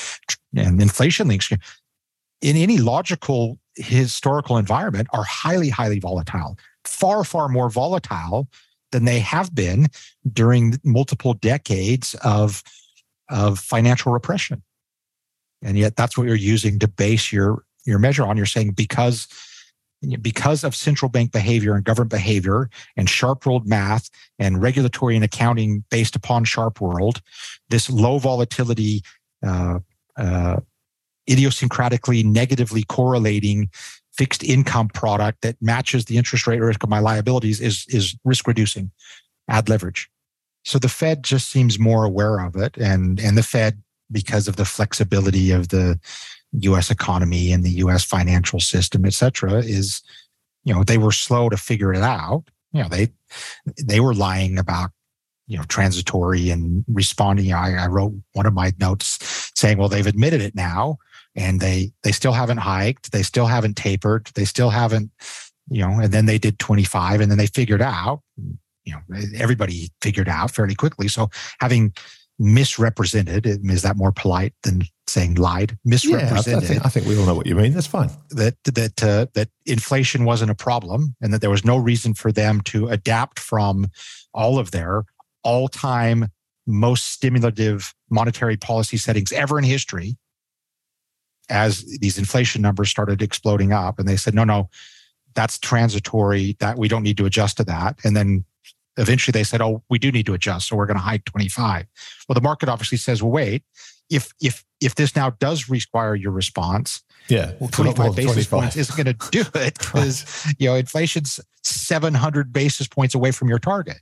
[0.56, 7.70] and inflation links in any logical historical environment are highly highly volatile far far more
[7.70, 8.48] volatile
[8.92, 9.88] than they have been
[10.32, 12.64] during multiple decades of
[13.30, 14.64] of financial repression.
[15.62, 18.38] And yet that's what you're using to base your your measure on.
[18.38, 19.28] You're saying because
[20.22, 25.26] because of central bank behavior and government behavior and Sharpe world math and regulatory and
[25.26, 27.22] accounting based upon Sharpe world,
[27.70, 29.04] this low volatility,
[29.46, 29.80] uh,
[30.18, 30.58] uh,
[31.30, 33.70] idiosyncratically negatively correlating
[34.14, 38.48] fixed income product that matches the interest rate risk of my liabilities is, is risk
[38.48, 38.92] reducing,
[39.50, 40.10] add leverage.
[40.66, 42.78] So the Fed just seems more aware of it.
[42.78, 43.82] And, and the Fed,
[44.12, 46.00] because of the flexibility of the
[46.54, 46.90] U.S.
[46.90, 48.04] economy and the U.S.
[48.04, 50.02] financial system, et cetera, is,
[50.64, 52.44] you know, they were slow to figure it out.
[52.72, 53.10] You know, they
[53.84, 54.92] they were lying about,
[55.48, 57.54] you know, transitory and responding.
[57.54, 59.20] I, I wrote one of my notes
[59.56, 60.98] saying, well, they've admitted it now,
[61.36, 65.12] and they they still haven't hiked, they still haven't tapered, they still haven't,
[65.70, 68.22] you know, and then they did 25, and then they figured out,
[68.84, 69.00] you know,
[69.36, 71.08] everybody figured out fairly quickly.
[71.08, 71.94] So having
[72.40, 73.46] misrepresented.
[73.46, 75.78] Is that more polite than saying lied?
[75.84, 76.48] Misrepresented.
[76.48, 77.74] Yeah, I, think, I think we all know what you mean.
[77.74, 78.10] That's fine.
[78.30, 82.32] That that uh, that inflation wasn't a problem, and that there was no reason for
[82.32, 83.88] them to adapt from
[84.34, 85.04] all of their
[85.44, 86.30] all-time
[86.66, 90.18] most stimulative monetary policy settings ever in history.
[91.50, 94.70] As these inflation numbers started exploding up, and they said, "No, no,
[95.36, 96.56] that's transitory.
[96.60, 98.46] That we don't need to adjust to that." And then
[99.00, 101.88] eventually they said, "Oh, we do need to adjust, so we're going to hike 25."
[102.28, 103.64] Well, the market obviously says, "Well, wait,
[104.10, 108.60] if if if this now does require your response, yeah, well, 25 basis 25.
[108.60, 113.50] points isn't going to do it because you know inflation's 700 basis points away from
[113.50, 113.98] your target."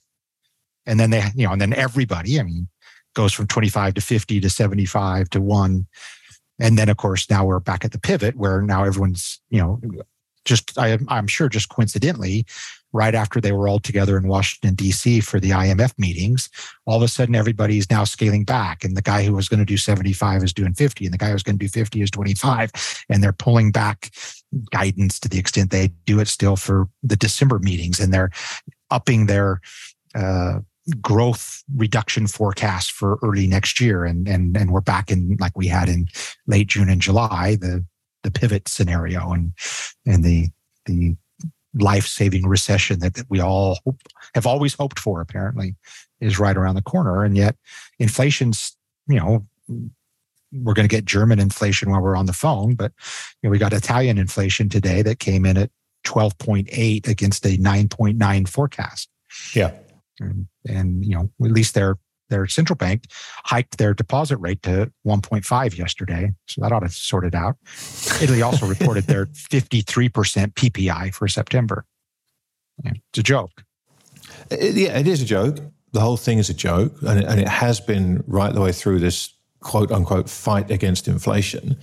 [0.86, 2.70] And then they, you know, and then everybody, I mean,
[3.14, 5.86] goes from 25 to 50 to 75 to one.
[6.60, 9.82] And then, of course, now we're back at the pivot where now everyone's, you know,
[10.46, 12.46] just I, am sure just coincidentally
[12.98, 15.22] right after they were all together in Washington, D.C.
[15.22, 16.50] for the IMF meetings,
[16.88, 18.84] all of a sudden everybody's now scaling back.
[18.84, 21.28] And the guy who was going to do 75 is doing 50, and the guy
[21.28, 22.72] who was going to do 50 is 25.
[23.08, 24.10] And they're pulling back
[24.72, 28.00] guidance to the extent they do it still for the December meetings.
[28.00, 28.32] And they're
[28.90, 29.62] upping their
[30.16, 30.60] uh,
[31.00, 34.06] growth reduction forecast for early next year.
[34.06, 36.08] And, and, and we're back in like we had in
[36.48, 37.86] late June and July, the,
[38.24, 39.54] the pivot scenario and,
[40.08, 40.50] and the,
[40.86, 41.16] the
[41.82, 44.02] life-saving recession that, that we all hope,
[44.36, 45.76] have always hoped for apparently
[46.20, 47.24] is right around the corner.
[47.24, 47.56] And yet
[48.00, 48.76] inflation's
[49.08, 49.46] you know
[50.54, 52.94] we're going to get german inflation while we're on the phone but
[53.42, 55.70] you know we got italian inflation today that came in at
[56.08, 59.10] 12.8 against a 9.9 forecast.
[59.54, 59.72] Yeah.
[60.20, 61.98] And, and you know at least they're
[62.30, 63.06] their central bank
[63.46, 66.34] hiked their deposit rate to 1.5 yesterday.
[66.48, 67.58] So that ought to sort it out.
[68.22, 70.12] Italy also reported their 53%
[70.54, 71.86] PPI for September.
[72.84, 73.64] Yeah, it's a joke.
[74.52, 75.60] It, yeah, it is a joke.
[75.94, 76.94] The whole thing is a joke.
[77.02, 81.08] And it, and it has been right the way through this quote unquote fight against
[81.08, 81.78] inflation.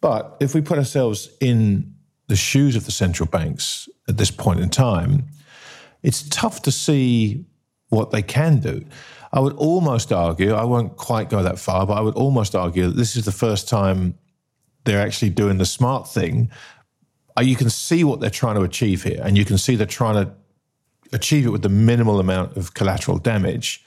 [0.00, 1.94] But if we put ourselves in
[2.28, 5.28] the shoes of the central banks at this point in time,
[6.02, 7.44] it's tough to see
[7.88, 8.84] what they can do.
[9.32, 12.86] I would almost argue, I won't quite go that far, but I would almost argue
[12.86, 14.18] that this is the first time
[14.84, 16.50] they're actually doing the smart thing.
[17.36, 19.86] Uh, you can see what they're trying to achieve here, and you can see they're
[19.86, 20.32] trying to
[21.12, 23.84] achieve it with the minimal amount of collateral damage.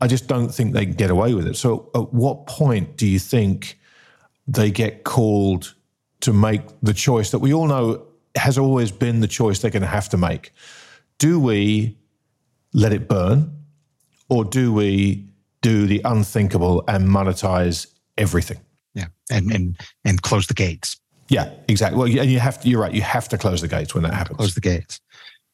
[0.00, 1.56] I just don't think they can get away with it.
[1.56, 3.78] So, at what point do you think
[4.46, 5.74] they get called
[6.20, 9.82] to make the choice that we all know has always been the choice they're going
[9.82, 10.52] to have to make?
[11.18, 11.98] Do we
[12.72, 13.57] let it burn?
[14.28, 15.24] Or do we
[15.62, 17.86] do the unthinkable and monetize
[18.16, 18.58] everything?
[18.94, 20.96] Yeah, and and and close the gates.
[21.28, 21.98] Yeah, exactly.
[21.98, 22.68] Well, and you have to.
[22.68, 22.92] You're right.
[22.92, 24.36] You have to close the gates when that happens.
[24.36, 25.00] Close the gates,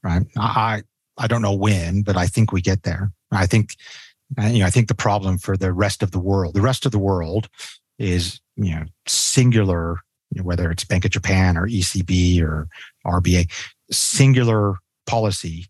[0.03, 0.23] right?
[0.37, 0.83] I
[1.19, 3.13] I don't know when, but I think we get there.
[3.33, 3.75] I think
[4.39, 4.67] uh, you know.
[4.67, 7.49] I think the problem for the rest of the world, the rest of the world,
[7.99, 10.01] is you know singular.
[10.31, 12.69] You know, whether it's Bank of Japan or ECB or
[13.07, 13.51] RBA,
[13.91, 15.67] singular policy.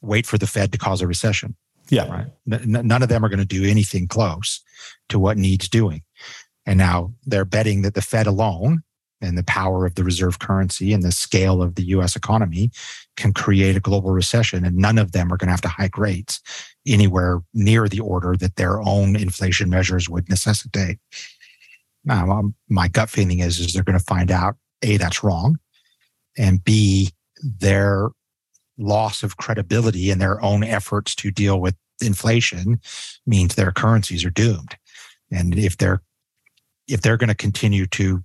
[0.00, 1.56] Wait for the Fed to cause a recession.
[1.90, 2.08] Yeah.
[2.08, 2.26] Right.
[2.60, 4.60] N- none of them are going to do anything close
[5.08, 6.02] to what needs doing.
[6.66, 8.82] And now they're betting that the Fed alone
[9.20, 12.70] and the power of the reserve currency and the scale of the US economy
[13.16, 14.64] can create a global recession.
[14.64, 16.40] And none of them are going to have to hike rates
[16.86, 20.98] anywhere near the order that their own inflation measures would necessitate.
[22.04, 25.58] Now, um, my gut feeling is, is they're going to find out A, that's wrong,
[26.36, 27.10] and B,
[27.42, 28.10] their
[28.78, 32.80] loss of credibility in their own efforts to deal with inflation
[33.26, 34.76] means their currencies are doomed.
[35.30, 36.02] And if they're
[36.86, 38.22] if they're going to continue to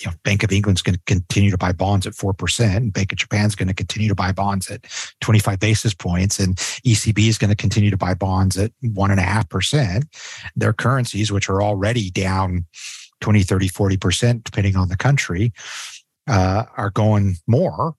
[0.00, 3.12] you know, Bank of England's going to continue to buy bonds at 4%, and Bank
[3.12, 4.84] of Japan's going to continue to buy bonds at
[5.22, 10.04] 25 basis points, and ECB is going to continue to buy bonds at 1.5%.
[10.54, 12.66] Their currencies, which are already down
[13.20, 15.52] 20, 30, 40%, depending on the country,
[16.28, 17.94] uh, are going more,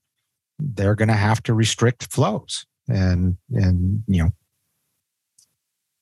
[0.59, 2.65] they're going to have to restrict flows.
[2.87, 4.31] And and you know,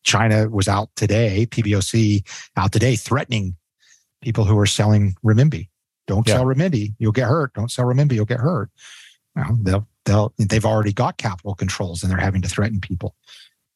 [0.03, 2.23] China was out today, PBOC
[2.55, 3.55] out today, threatening
[4.21, 5.69] people who are selling renminbi.
[6.07, 6.35] Don't yeah.
[6.35, 7.53] sell renminbi, you'll get hurt.
[7.53, 8.69] Don't sell renminbi, you'll get hurt.
[9.35, 13.15] Well, they'll they'll they've already got capital controls and they're having to threaten people.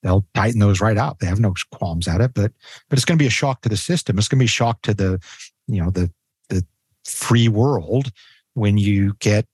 [0.04, 1.20] They'll tighten those right out.
[1.20, 2.52] They have no qualms at it, but
[2.90, 4.18] but it's going to be a shock to the system.
[4.18, 5.20] It's going to be a shock to the
[5.68, 6.12] you know the
[6.50, 6.66] the
[7.06, 8.12] free world
[8.54, 9.46] when you get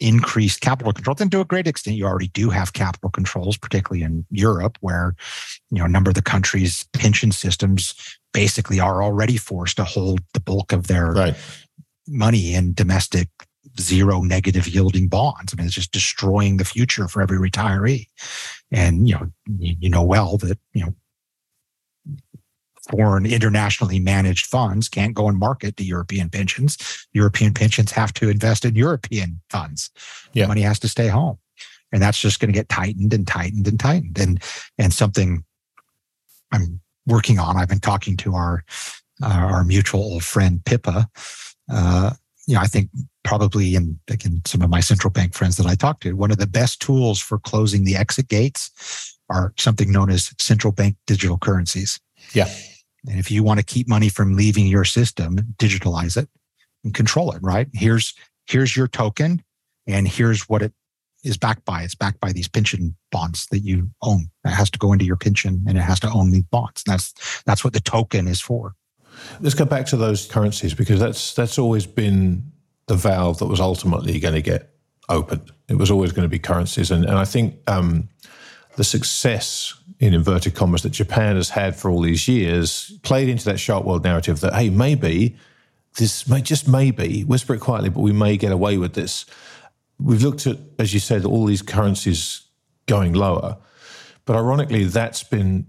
[0.00, 1.20] increased capital controls.
[1.20, 5.14] And to a great extent, you already do have capital controls, particularly in Europe, where
[5.70, 7.94] you know a number of the countries' pension systems
[8.32, 11.36] basically are already forced to hold the bulk of their right.
[12.06, 13.28] money in domestic
[13.80, 15.52] zero negative yielding bonds.
[15.52, 18.06] I mean, it's just destroying the future for every retiree.
[18.70, 20.94] And you know, you know well that you know
[22.90, 26.76] foreign internationally managed funds can't go and market to European pensions.
[27.12, 29.90] European pensions have to invest in European funds.
[30.32, 30.46] Yeah.
[30.46, 31.38] Money has to stay home.
[31.92, 34.18] And that's just going to get tightened and tightened and tightened.
[34.18, 34.42] And
[34.76, 35.44] and something
[36.52, 37.56] I'm working on.
[37.56, 38.64] I've been talking to our
[39.22, 41.08] uh, our mutual old friend Pippa.
[41.70, 42.12] Uh,
[42.46, 42.90] you know, I think
[43.24, 46.38] probably in again some of my central bank friends that I talked to, one of
[46.38, 51.38] the best tools for closing the exit gates are something known as central bank digital
[51.38, 52.00] currencies.
[52.32, 52.48] Yeah.
[53.06, 56.28] And if you want to keep money from leaving your system, digitalize it
[56.84, 57.68] and control it, right?
[57.72, 58.14] Here's
[58.46, 59.42] here's your token
[59.86, 60.72] and here's what it
[61.24, 61.82] is backed by.
[61.82, 64.30] It's backed by these pension bonds that you own.
[64.44, 66.82] It has to go into your pension and it has to own these bonds.
[66.86, 68.74] And that's that's what the token is for.
[69.40, 72.52] Let's go back to those currencies because that's that's always been
[72.86, 74.74] the valve that was ultimately going to get
[75.08, 75.50] opened.
[75.68, 78.08] It was always going to be currencies, and and I think um,
[78.76, 83.44] the success in inverted commas that Japan has had for all these years played into
[83.46, 85.36] that Sharpe world narrative that hey maybe
[85.96, 89.26] this may just maybe whisper it quietly, but we may get away with this.
[89.98, 92.42] We've looked at, as you said, all these currencies
[92.86, 93.58] going lower,
[94.24, 95.66] but ironically, that's been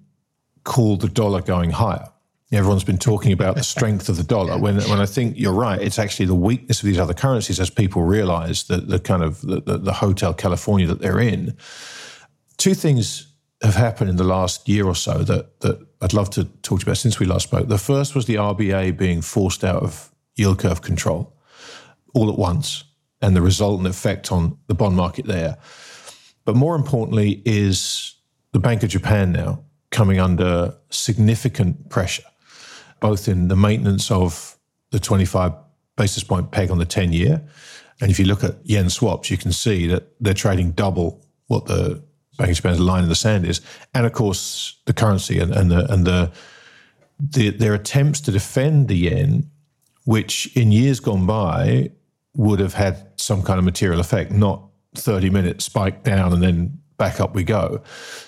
[0.64, 2.08] called the dollar going higher.
[2.52, 4.58] Everyone's been talking about the strength of the dollar.
[4.58, 7.70] When when I think you're right, it's actually the weakness of these other currencies as
[7.70, 11.56] people realise that the kind of the, the, the Hotel California that they're in.
[12.58, 13.29] Two things
[13.62, 16.86] have happened in the last year or so that that I'd love to talk to
[16.86, 17.68] you about since we last spoke.
[17.68, 21.36] The first was the RBA being forced out of yield curve control
[22.14, 22.86] all at once,
[23.22, 25.57] and the resultant effect on the bond market there.
[26.45, 28.16] But more importantly, is
[28.53, 32.24] the Bank of Japan now coming under significant pressure
[32.99, 34.57] both in the maintenance of
[34.91, 35.53] the 25
[35.95, 37.41] basis point peg on the 10 year.
[38.01, 41.66] And if you look at yen swaps, you can see that they're trading double what
[41.66, 42.03] the
[42.40, 43.62] Bank of Japan's line in the sand is.
[43.94, 46.32] And of course, the currency and, and the and the,
[47.20, 49.52] the their attempts to defend the yen,
[50.06, 51.92] which in years gone by
[52.36, 54.64] would have had some kind of material effect, not
[54.96, 57.82] 30 minute spike down and then back up we go.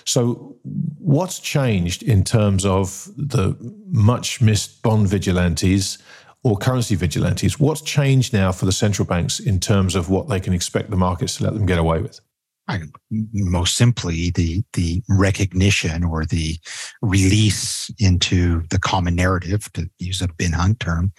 [0.04, 0.56] So,
[0.98, 3.56] what's changed in terms of the
[3.86, 5.98] much missed bond vigilantes
[6.42, 7.58] or currency vigilantes?
[7.58, 10.96] What's changed now for the central banks in terms of what they can expect the
[10.96, 12.20] markets to let them get away with?
[12.68, 16.56] I, most simply, the the recognition or the
[17.00, 21.12] release into the common narrative, to use a Ben Hunt term,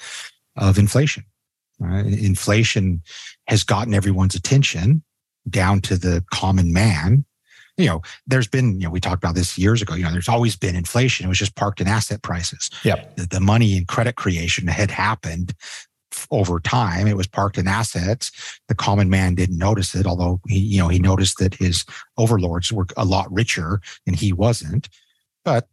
[0.55, 1.25] of inflation.
[1.83, 3.01] Uh, inflation
[3.47, 5.03] has gotten everyone's attention
[5.49, 7.25] down to the common man
[7.77, 10.29] you know, there's been, you know, we talked about this years ago, you know, there's
[10.29, 11.25] always been inflation.
[11.25, 12.69] It was just parked in asset prices.
[12.83, 13.03] Yeah.
[13.15, 15.55] The, the money and credit creation had happened
[16.31, 17.07] over time.
[17.07, 18.31] It was parked in assets.
[18.67, 21.85] The common man didn't notice it, although he, you know, he noticed that his
[22.17, 24.89] overlords were a lot richer and he wasn't.
[25.45, 25.67] But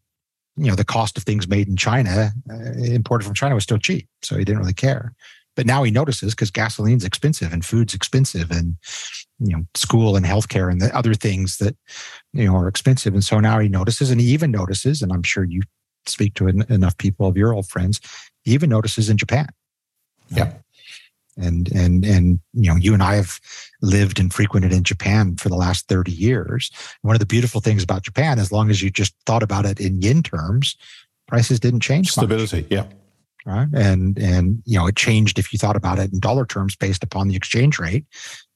[0.57, 3.79] you know, the cost of things made in China, uh, imported from China, was still
[3.79, 5.15] cheap, so he didn't really care.
[5.57, 8.77] But now he notices because gasoline's expensive and food's expensive and
[9.39, 11.77] you know school and healthcare and the other things that
[12.33, 13.15] you know are expensive.
[13.15, 15.63] And so now he notices, and he even notices, and I'm sure you
[16.07, 18.01] speak to enough people of your old friends,
[18.43, 19.49] he even notices in Japan.
[20.31, 20.53] Yeah.
[21.37, 23.41] And and and you know, you and I have
[23.81, 26.71] lived and frequented in Japan for the last 30 years.
[27.03, 29.81] One of the beautiful things about Japan, as long as you just thought about it
[29.81, 30.77] in yen terms,
[31.29, 32.11] prices didn't change.
[32.11, 32.71] Stability, much.
[32.71, 32.85] yeah
[33.47, 33.69] right?
[33.73, 37.05] And and you know it changed if you thought about it in dollar terms based
[37.05, 38.05] upon the exchange rate,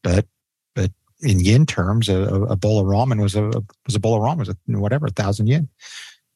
[0.02, 0.26] but
[0.74, 3.50] but in yen terms, a, a bowl of ramen was a
[3.86, 5.68] was a bowl of ramen was a, whatever a thousand yen,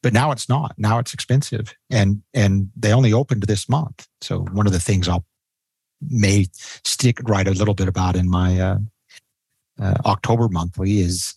[0.01, 0.73] but now it's not.
[0.77, 4.07] Now it's expensive, and and they only opened this month.
[4.21, 5.25] So one of the things I'll
[6.01, 8.77] may stick write a little bit about in my uh,
[9.81, 11.35] uh, October monthly is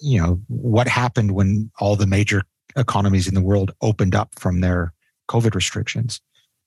[0.00, 2.42] you know what happened when all the major
[2.76, 4.92] economies in the world opened up from their
[5.28, 6.20] COVID restrictions.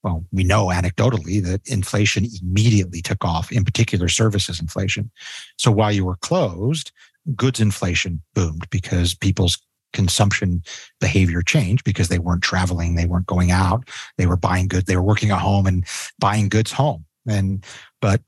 [0.03, 5.11] well, we know anecdotally that inflation immediately took off, in particular services inflation.
[5.57, 6.91] So while you were closed,
[7.35, 9.59] goods inflation boomed because people's
[9.93, 10.63] consumption
[10.99, 13.87] behavior change because they weren't traveling, they weren't going out,
[14.17, 15.85] they were buying goods, they were working at home and
[16.19, 17.05] buying goods home.
[17.27, 17.65] And
[18.01, 18.21] but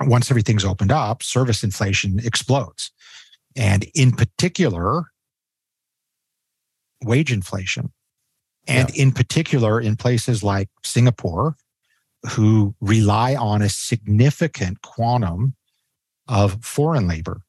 [0.00, 2.90] once everything's opened up, service inflation explodes.
[3.56, 5.04] And in particular,
[7.02, 7.92] wage inflation.
[8.68, 9.02] And yeah.
[9.02, 11.56] in particular, in places like Singapore,
[12.30, 15.54] who rely on a significant quantum
[16.28, 17.42] of foreign labor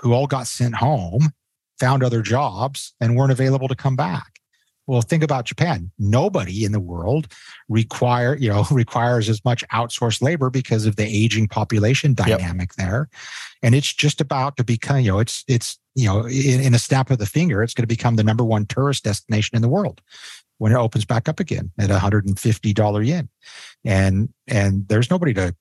[0.00, 1.30] who all got sent home,
[1.80, 4.40] found other jobs, and weren't available to come back.
[4.86, 5.92] Well, think about Japan.
[6.00, 7.28] Nobody in the world
[7.68, 12.86] require, you know, requires as much outsourced labor because of the aging population dynamic yep.
[12.86, 13.08] there.
[13.62, 16.78] And it's just about to become, you know, it's it's, you know, in, in a
[16.78, 19.68] snap of the finger, it's going to become the number one tourist destination in the
[19.68, 20.00] world
[20.58, 23.28] when it opens back up again at $150 yen.
[23.84, 25.54] And and there's nobody to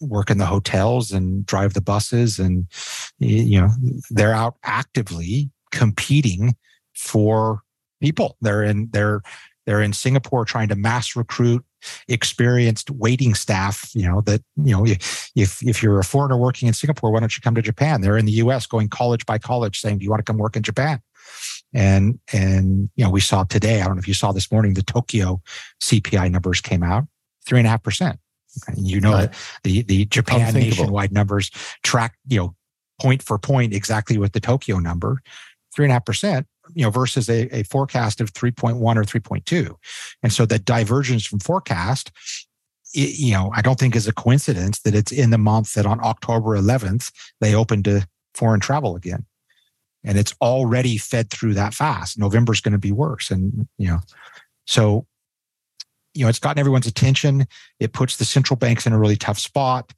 [0.00, 2.66] work in the hotels and drive the buses and
[3.22, 3.70] you know,
[4.10, 6.56] they're out actively competing
[6.94, 7.62] for
[8.00, 8.36] people.
[8.40, 9.22] They're in they're
[9.66, 11.64] they're in Singapore trying to mass recruit
[12.08, 13.90] experienced waiting staff.
[13.94, 17.36] You know that you know if if you're a foreigner working in Singapore, why don't
[17.36, 18.00] you come to Japan?
[18.00, 18.66] They're in the U.S.
[18.66, 21.00] going college by college, saying, "Do you want to come work in Japan?"
[21.72, 23.80] And and you know we saw today.
[23.80, 25.40] I don't know if you saw this morning the Tokyo
[25.80, 27.04] CPI numbers came out
[27.46, 28.18] three and a half percent.
[28.76, 29.34] You know right.
[29.64, 31.50] the the Japan nationwide numbers
[31.82, 32.54] track you know
[33.02, 35.20] point for point exactly with the Tokyo number,
[35.74, 39.74] three and a half percent you know, versus a, a forecast of 3.1 or 3.2.
[40.22, 42.10] And so that divergence from forecast,
[42.94, 45.86] it, you know, I don't think is a coincidence that it's in the month that
[45.86, 49.24] on October 11th, they opened to foreign travel again.
[50.04, 52.18] And it's already fed through that fast.
[52.18, 53.30] November's going to be worse.
[53.30, 54.00] And, you know,
[54.66, 55.06] so,
[56.14, 57.46] you know, it's gotten everyone's attention.
[57.78, 59.92] It puts the central banks in a really tough spot.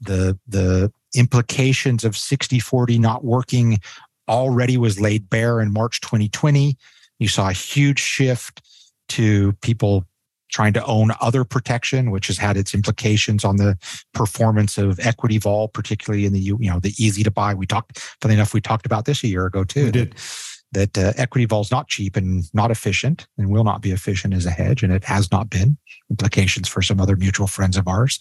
[0.00, 3.80] The, the implications of 60 40 not working
[4.28, 6.76] already was laid bare in March 2020.
[7.18, 8.62] You saw a huge shift
[9.08, 10.04] to people
[10.50, 13.76] trying to own other protection, which has had its implications on the
[14.14, 17.54] performance of equity vol, particularly in the you know the easy to buy.
[17.54, 19.86] We talked, funny enough, we talked about this a year ago too.
[19.86, 20.12] We did.
[20.12, 23.90] That, that uh, equity vol is not cheap and not efficient, and will not be
[23.90, 25.78] efficient as a hedge, and it has not been.
[26.10, 28.18] Implications for some other mutual friends of ours,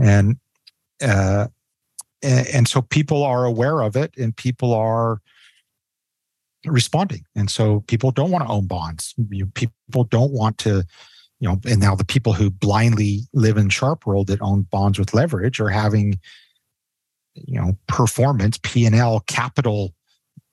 [0.00, 0.36] and
[1.02, 1.46] uh,
[2.22, 5.20] and, and so people are aware of it, and people are
[6.64, 7.24] responding.
[7.34, 9.14] And so people don't want to own bonds.
[9.30, 10.84] You, people don't want to,
[11.40, 14.98] you know, and now the people who blindly live in Sharpe world that own bonds
[14.98, 16.18] with leverage are having,
[17.34, 19.94] you know, performance, P&L, capital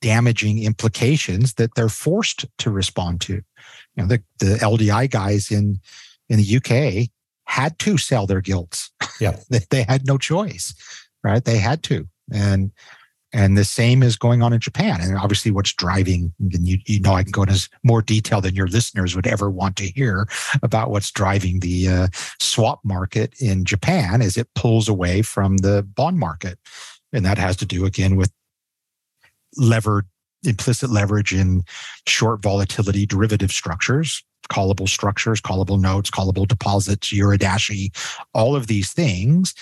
[0.01, 3.33] damaging implications that they're forced to respond to.
[3.95, 5.79] You know, the, the LDI guys in,
[6.29, 7.09] in the UK
[7.45, 8.91] had to sell their gilts.
[9.19, 9.37] Yeah.
[9.69, 10.73] they had no choice,
[11.23, 11.43] right?
[11.43, 12.07] They had to.
[12.31, 12.71] And,
[13.33, 15.01] and the same is going on in Japan.
[15.01, 18.53] And obviously, what's driving, and you, you know, I can go into more detail than
[18.53, 20.27] your listeners would ever want to hear
[20.61, 22.07] about what's driving the uh,
[22.39, 26.59] swap market in Japan as it pulls away from the bond market.
[27.11, 28.31] And that has to do again with
[29.57, 30.05] levered,
[30.43, 31.63] implicit leverage in
[32.07, 37.95] short volatility derivative structures, callable structures, callable notes, callable deposits, Uridashi,
[38.33, 39.55] all of these things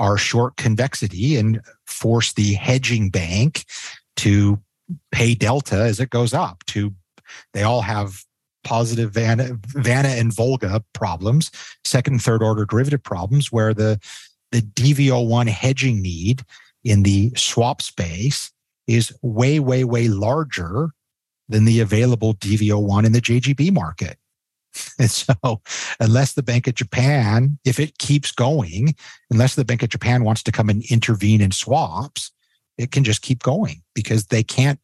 [0.00, 3.66] are short convexity and force the hedging bank
[4.16, 4.58] to
[5.12, 6.92] pay delta as it goes up to
[7.52, 8.24] they all have
[8.64, 11.50] positive Vanna, Vanna and Volga problems,
[11.84, 14.00] second and third order derivative problems where the
[14.52, 16.42] the DV01 hedging need
[16.82, 18.50] in the swap space
[18.88, 20.90] is way, way, way larger
[21.48, 24.18] than the available DV01 in the JGB market.
[24.98, 25.34] And so,
[25.98, 28.94] unless the Bank of Japan, if it keeps going,
[29.30, 32.30] unless the Bank of Japan wants to come and intervene in swaps,
[32.76, 34.78] it can just keep going because they can't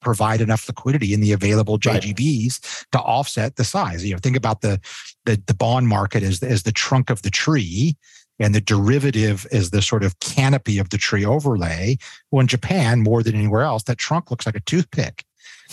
[0.00, 2.86] provide enough liquidity in the available JGBs right.
[2.92, 4.04] to offset the size.
[4.04, 4.80] You know, think about the,
[5.26, 7.96] the the bond market as as the trunk of the tree,
[8.38, 11.98] and the derivative is the sort of canopy of the tree overlay.
[12.30, 15.24] Well, in Japan, more than anywhere else, that trunk looks like a toothpick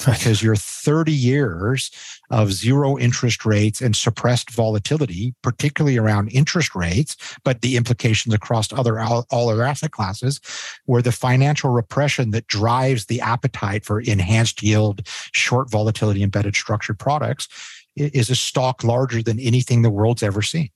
[0.06, 1.92] because your 30 years
[2.30, 8.72] of zero interest rates and suppressed volatility, particularly around interest rates, but the implications across
[8.74, 10.40] other all other asset classes,
[10.86, 15.02] where the financial repression that drives the appetite for enhanced yield,
[15.34, 17.48] short volatility embedded structured products
[17.96, 20.70] is a stock larger than anything the world's ever seen.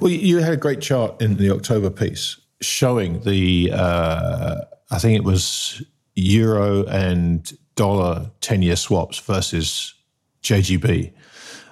[0.00, 4.56] Well, you had a great chart in the October piece showing the, uh,
[4.90, 5.82] I think it was
[6.14, 7.50] euro and
[7.80, 9.94] dollar 10 year swaps versus
[10.42, 11.14] JGB.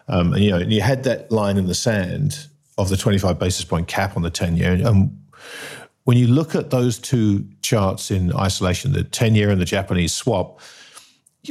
[0.08, 2.46] Um, and you know, and you had that line in the sand
[2.78, 4.72] of the 25 basis point cap on the 10 year.
[4.72, 5.20] And
[6.04, 10.14] when you look at those two charts in isolation, the 10 year and the Japanese
[10.14, 10.60] swap,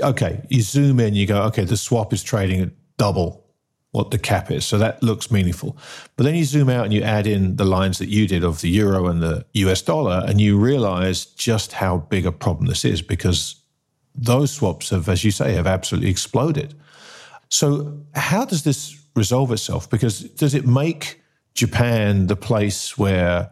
[0.02, 3.46] okay, you zoom in, you go, okay, the swap is trading at double
[3.92, 4.66] what the cap is.
[4.66, 5.78] So that looks meaningful.
[6.16, 8.62] But then you zoom out and you add in the lines that you did of
[8.62, 12.84] the euro and the US dollar, and you realize just how big a problem this
[12.84, 13.62] is because
[14.18, 16.74] those swaps have, as you say, have absolutely exploded.
[17.50, 19.90] So, how does this resolve itself?
[19.90, 21.22] Because does it make
[21.54, 23.52] Japan the place where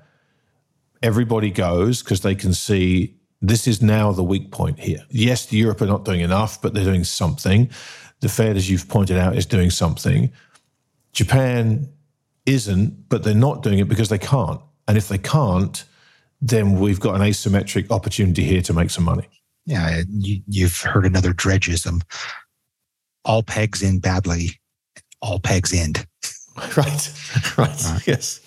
[1.01, 5.05] everybody goes because they can see this is now the weak point here?
[5.09, 7.70] Yes, Europe are not doing enough, but they're doing something.
[8.22, 10.32] The Fed, as you've pointed out, is doing something.
[11.13, 11.89] Japan
[12.45, 14.61] isn't, but they're not doing it because they can't.
[14.88, 15.84] And if they can't,
[16.41, 19.28] then we've got an asymmetric opportunity here to make some money.
[19.66, 22.01] Yeah, you, have heard another dredgism.
[23.24, 24.59] All pegs in badly,
[25.22, 26.05] all pegs end.
[26.78, 26.78] Right,
[27.57, 28.39] right, uh, yes.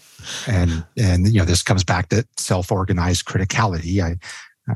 [0.47, 4.01] And and you know this comes back to self-organized criticality.
[4.03, 4.17] I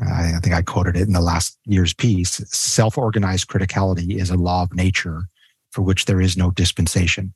[0.06, 2.42] I think I quoted it in the last year's piece.
[2.54, 5.24] Self organized criticality is a law of nature
[5.70, 7.34] for which there is no dispensation.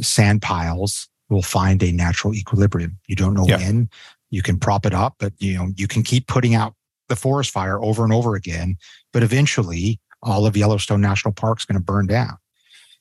[0.00, 2.98] Sand piles will find a natural equilibrium.
[3.06, 3.58] You don't know yeah.
[3.58, 3.90] when.
[4.30, 6.74] You can prop it up, but you know you can keep putting out
[7.14, 8.76] the forest fire over and over again.
[9.12, 12.38] But eventually, all of Yellowstone National Park is going to burn down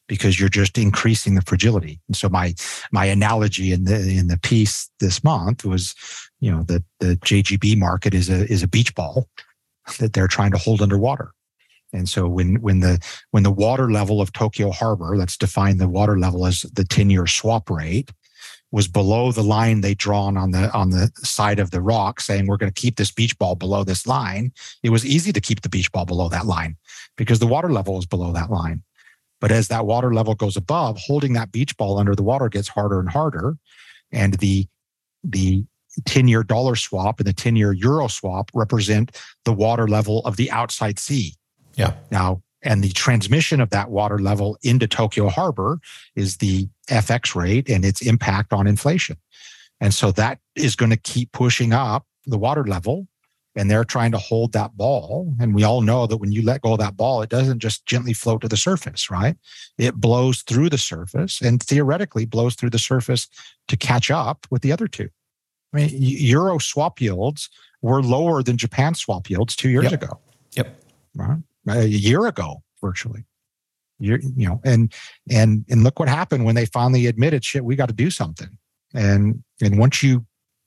[0.07, 1.99] because you're just increasing the fragility.
[2.07, 2.53] And so my
[2.91, 5.95] my analogy in the in the piece this month was,
[6.39, 9.27] you know, that the JGB market is a is a beach ball
[9.99, 11.31] that they're trying to hold underwater.
[11.93, 12.99] And so when when the
[13.31, 17.27] when the water level of Tokyo Harbor, let's define the water level as the 10-year
[17.27, 18.11] swap rate,
[18.73, 22.47] was below the line they drawn on the on the side of the rock, saying
[22.47, 24.51] we're going to keep this beach ball below this line.
[24.81, 26.75] It was easy to keep the beach ball below that line
[27.15, 28.81] because the water level was below that line.
[29.39, 32.67] But as that water level goes above, holding that beach ball under the water gets
[32.67, 33.57] harder and harder.
[34.11, 34.67] And the
[35.23, 35.63] the
[36.05, 40.35] 10 year dollar swap and the 10 year euro swap represent the water level of
[40.35, 41.35] the outside sea.
[41.75, 41.93] Yeah.
[42.09, 45.79] Now, and the transmission of that water level into Tokyo Harbor
[46.15, 49.17] is the FX rate and its impact on inflation.
[49.81, 53.07] And so that is going to keep pushing up the water level
[53.55, 55.33] and they're trying to hold that ball.
[55.39, 57.85] And we all know that when you let go of that ball, it doesn't just
[57.85, 59.35] gently float to the surface, right?
[59.77, 63.27] It blows through the surface and theoretically blows through the surface
[63.67, 65.09] to catch up with the other two.
[65.73, 67.49] I mean, Euro swap yields
[67.81, 69.93] were lower than Japan swap yields two years yep.
[69.93, 70.19] ago.
[70.53, 70.83] Yep.
[71.15, 71.39] Right?
[71.67, 73.25] A year ago, virtually.
[73.99, 74.93] You're, you know, and
[75.29, 78.57] and and look what happened when they finally admitted, shit, we got to do something.
[78.93, 80.25] And and once you,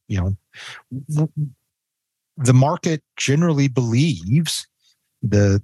[0.08, 0.36] you
[1.10, 1.28] know,
[2.36, 4.66] the market generally believes
[5.22, 5.62] the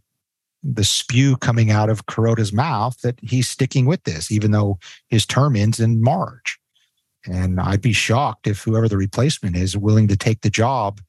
[0.62, 4.78] the spew coming out of Kuroda's mouth that he's sticking with this, even though
[5.08, 6.58] his term ends in March.
[7.26, 11.00] And I'd be shocked if whoever the replacement is willing to take the job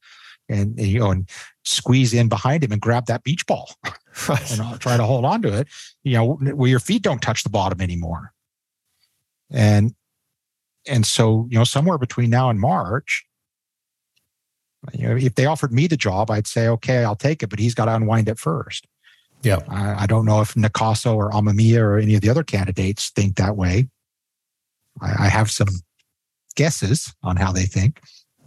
[0.48, 1.28] and you know and
[1.64, 3.70] squeeze in behind him and grab that beach ball
[4.28, 4.58] right.
[4.58, 5.68] and try to hold on to it.
[6.02, 8.32] You know, where your feet don't touch the bottom anymore.
[9.50, 9.94] And
[10.86, 13.24] and so you know, somewhere between now and March,
[14.92, 17.58] you know, if they offered me the job, I'd say, okay, I'll take it, but
[17.58, 18.86] he's got to unwind it first.
[19.42, 19.60] Yeah.
[19.68, 23.36] I, I don't know if Nakaso or Amamiya or any of the other candidates think
[23.36, 23.88] that way.
[25.00, 25.68] I, I have some
[26.56, 28.00] guesses on how they think.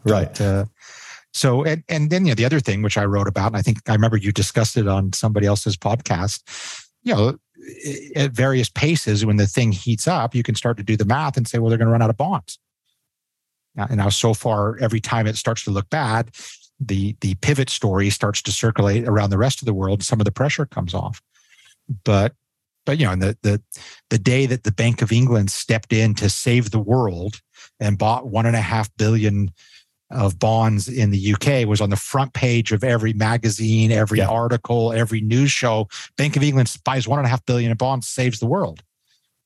[0.03, 0.27] Right.
[0.27, 0.65] But, uh,
[1.37, 3.61] so, and, and then, you know, the other thing which I wrote about, and I
[3.61, 6.41] think I remember you discussed it on somebody else's podcast,
[7.03, 7.37] you know,
[8.15, 11.37] at various paces, when the thing heats up, you can start to do the math
[11.37, 12.57] and say, well, they're going to run out of bonds.
[13.75, 16.31] And now, so far, every time it starts to look bad,
[16.79, 20.01] the the pivot story starts to circulate around the rest of the world.
[20.01, 21.21] Some of the pressure comes off,
[22.03, 22.33] but
[22.87, 23.61] but you know, the the
[24.09, 27.41] the day that the Bank of England stepped in to save the world
[27.79, 29.51] and bought one and a half billion
[30.09, 34.27] of bonds in the UK was on the front page of every magazine, every yeah.
[34.27, 35.87] article, every news show.
[36.17, 38.83] Bank of England buys one and a half billion in bonds, saves the world.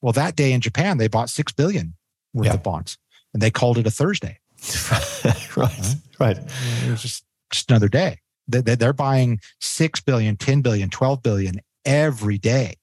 [0.01, 1.95] Well, that day in Japan, they bought six billion
[2.33, 2.53] worth yeah.
[2.53, 2.97] of bonds
[3.33, 4.39] and they called it a Thursday.
[5.55, 6.37] right, right.
[6.37, 8.19] It was just, just another day.
[8.47, 12.75] They're buying 6 billion, 10 billion, 12 billion every day.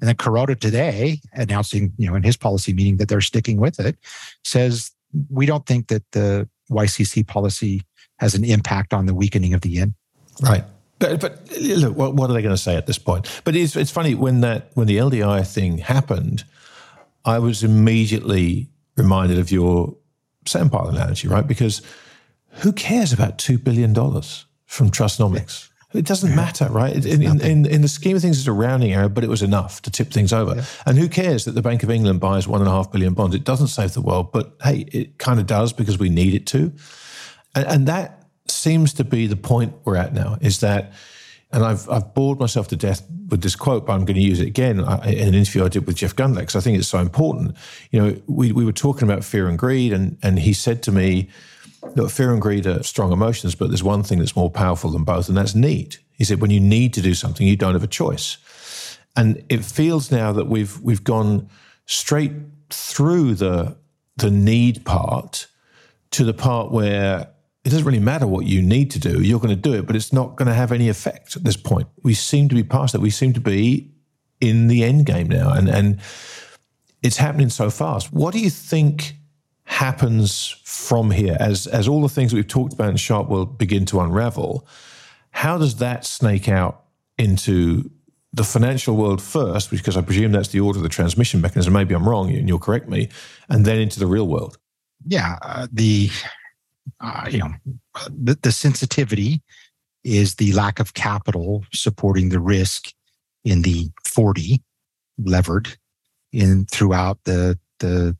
[0.00, 3.78] And then Kuroda today, announcing, you know, in his policy meeting that they're sticking with
[3.78, 3.96] it,
[4.42, 4.90] says
[5.28, 7.82] we don't think that the YCC policy
[8.18, 9.94] has an impact on the weakening of the yen.
[10.40, 10.64] Right.
[10.98, 13.28] But, but look, what, what are they going to say at this point?
[13.44, 16.44] But it's, it's funny when that when the LDI thing happened,
[17.24, 19.96] I was immediately reminded of your
[20.44, 21.46] sandpile analogy, right?
[21.46, 21.82] Because
[22.56, 25.70] who cares about $2 billion from Trussnomics?
[25.94, 26.94] It doesn't matter, right?
[27.04, 29.42] In, in, in, in, the scheme of things, it's a rounding error, but it was
[29.42, 30.56] enough to tip things over.
[30.56, 30.64] Yeah.
[30.86, 33.34] And who cares that the Bank of England buys one and a half billion bonds?
[33.36, 36.46] It doesn't save the world, but hey, it kind of does because we need it
[36.48, 36.72] to.
[37.54, 40.92] And, and that seems to be the point we're at now is that,
[41.52, 44.40] and I've, I've bored myself to death with this quote, but I'm going to use
[44.40, 46.88] it again uh, in an interview I did with Jeff Gundlach because I think it's
[46.88, 47.56] so important.
[47.90, 50.92] You know, we, we were talking about fear and greed, and, and he said to
[50.92, 51.28] me,
[51.94, 55.04] Look, fear and greed are strong emotions, but there's one thing that's more powerful than
[55.04, 55.96] both, and that's need.
[56.12, 58.38] He said, when you need to do something, you don't have a choice.
[59.16, 61.48] And it feels now that we've we've gone
[61.86, 62.32] straight
[62.70, 63.76] through the
[64.16, 65.46] the need part
[66.12, 67.28] to the part where
[67.64, 69.22] it doesn't really matter what you need to do.
[69.22, 71.56] You're going to do it, but it's not going to have any effect at this
[71.56, 71.88] point.
[72.02, 73.00] We seem to be past that.
[73.00, 73.90] We seem to be
[74.40, 76.00] in the end game now, and and
[77.02, 78.12] it's happening so fast.
[78.12, 79.16] What do you think
[79.64, 83.46] happens from here as as all the things that we've talked about in Sharpe will
[83.46, 84.66] begin to unravel?
[85.30, 86.84] How does that snake out
[87.18, 87.90] into
[88.32, 91.72] the financial world first, because I presume that's the order of the transmission mechanism.
[91.72, 93.08] Maybe I'm wrong, and you'll correct me,
[93.48, 94.58] and then into the real world.
[95.06, 96.10] Yeah, uh, the
[97.00, 97.52] uh, you know
[98.10, 99.42] the, the sensitivity
[100.04, 102.92] is the lack of capital supporting the risk
[103.44, 104.62] in the 40
[105.18, 105.76] levered
[106.32, 108.16] in throughout the the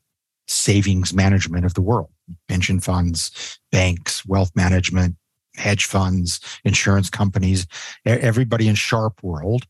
[0.47, 2.09] savings management of the world.
[2.47, 5.15] Pension funds banks wealth management
[5.55, 7.67] hedge funds insurance companies
[8.05, 9.65] everybody in Sharpe world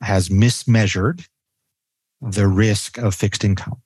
[0.00, 1.26] has mismeasured
[2.20, 3.80] the risk of fixed income.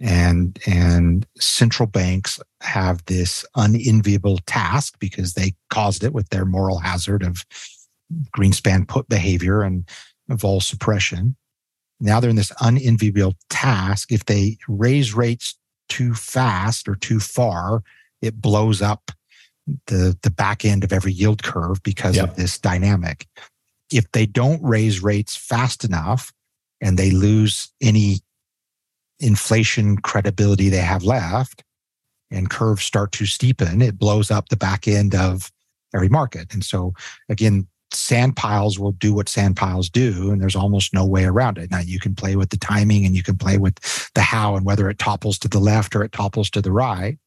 [0.00, 6.78] And and central banks have this unenviable task because they caused it with their moral
[6.78, 7.44] hazard of
[8.36, 9.88] greenspan put behavior and
[10.28, 11.36] vol suppression
[12.00, 17.82] now they're in this unenviable task if they raise rates too fast or too far
[18.20, 19.10] it blows up
[19.86, 22.30] the the back end of every yield curve because yep.
[22.30, 23.26] of this dynamic
[23.90, 26.32] if they don't raise rates fast enough
[26.80, 28.20] and they lose any
[29.20, 31.64] inflation credibility they have left
[32.30, 35.50] and curves start to steepen, it blows up the back end of
[35.94, 36.52] every market.
[36.52, 36.92] And so
[37.28, 41.58] again, sand piles will do what sand piles do, and there's almost no way around
[41.58, 41.70] it.
[41.70, 43.78] Now you can play with the timing and you can play with
[44.14, 47.18] the how and whether it topples to the left or it topples to the right.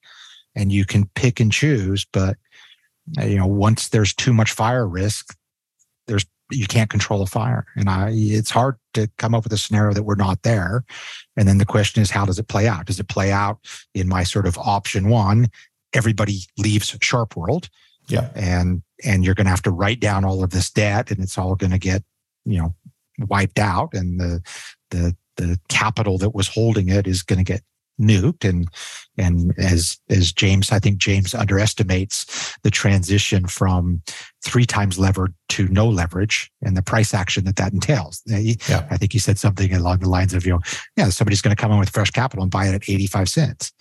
[0.55, 2.38] And you can pick and choose, but
[3.20, 5.36] uh, you know, once there's too much fire risk,
[6.07, 7.66] there's you can't control a fire.
[7.76, 10.84] And I, it's hard to come up with a scenario that we're not there.
[11.38, 12.86] And then the question is, how does it play out?
[12.86, 13.59] Does it play out
[13.93, 15.49] in my sort of option one?
[15.93, 17.70] Everybody leaves Sharpe World.
[18.12, 18.30] Yeah.
[18.36, 21.38] And, and you're going to have to write down all of this debt and it's
[21.38, 22.03] all going to get,
[22.45, 22.76] you know,
[23.20, 23.93] wiped out.
[23.93, 24.41] And the,
[24.89, 27.62] the, the capital that was holding it is going to get
[28.01, 28.68] nuked and
[29.18, 34.01] and as as James I think James underestimates the transition from
[34.43, 38.22] three times levered to no leverage and the price action that that entails.
[38.26, 38.88] Yeah.
[38.89, 40.62] I think he said something along the lines of you know
[40.97, 43.72] yeah somebody's going to come in with fresh capital and buy it at 85 cents.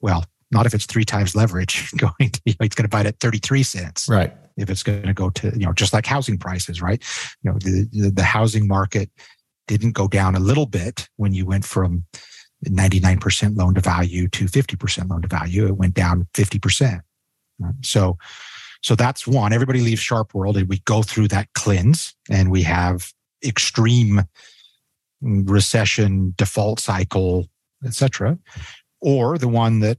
[0.00, 3.00] Well, not if it's three times leverage going to, you know, it's going to buy
[3.00, 4.08] it at 33 cents.
[4.08, 4.32] Right.
[4.56, 7.02] If it's going to go to, you know, just like housing prices, right?
[7.42, 9.10] You know, the, the, the housing market
[9.66, 12.04] didn't go down a little bit when you went from
[12.66, 15.66] 99% loan to value to 50% loan to value.
[15.66, 17.00] It went down 50%.
[17.82, 18.18] So,
[18.82, 19.52] so that's one.
[19.52, 23.12] Everybody leaves Sharpe World and we go through that cleanse and we have
[23.44, 24.22] extreme
[25.22, 27.46] recession, default cycle,
[27.84, 28.38] etc.
[29.00, 29.98] Or the one that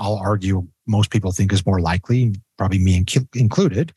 [0.00, 3.92] I'll argue most people think is more likely, probably me included.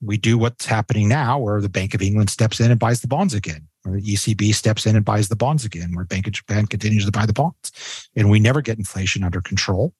[0.00, 3.08] We do what's happening now, where the Bank of England steps in and buys the
[3.08, 6.32] bonds again or the ECB steps in and buys the bonds again, where Bank of
[6.32, 8.08] Japan continues to buy the bonds.
[8.16, 9.92] And we never get inflation under control.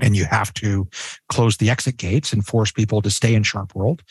[0.00, 0.88] And you have to
[1.28, 4.02] close the exit gates and force people to stay in Sharpe world.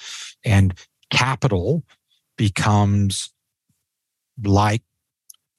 [0.46, 0.74] And
[1.12, 1.84] capital
[2.38, 3.34] becomes
[4.42, 4.82] like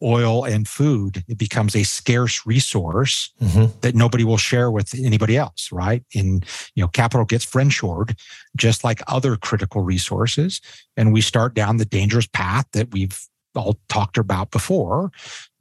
[0.05, 3.67] oil and food it becomes a scarce resource mm-hmm.
[3.81, 6.43] that nobody will share with anybody else right in
[6.75, 8.19] you know capital gets friendshored
[8.57, 10.61] just like other critical resources
[10.97, 15.11] and we start down the dangerous path that we've all talked about before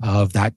[0.04, 0.54] of that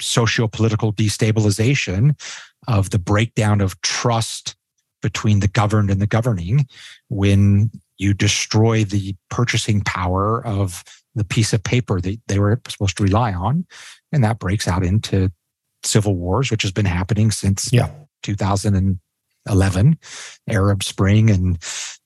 [0.00, 2.20] socio-political destabilization
[2.68, 4.56] of the breakdown of trust
[5.02, 6.66] between the governed and the governing
[7.08, 10.84] when you destroy the purchasing power of
[11.14, 13.66] the piece of paper that they were supposed to rely on.
[14.12, 15.30] And that breaks out into
[15.82, 17.90] civil wars, which has been happening since yeah.
[18.22, 19.98] 2011,
[20.48, 21.58] Arab Spring and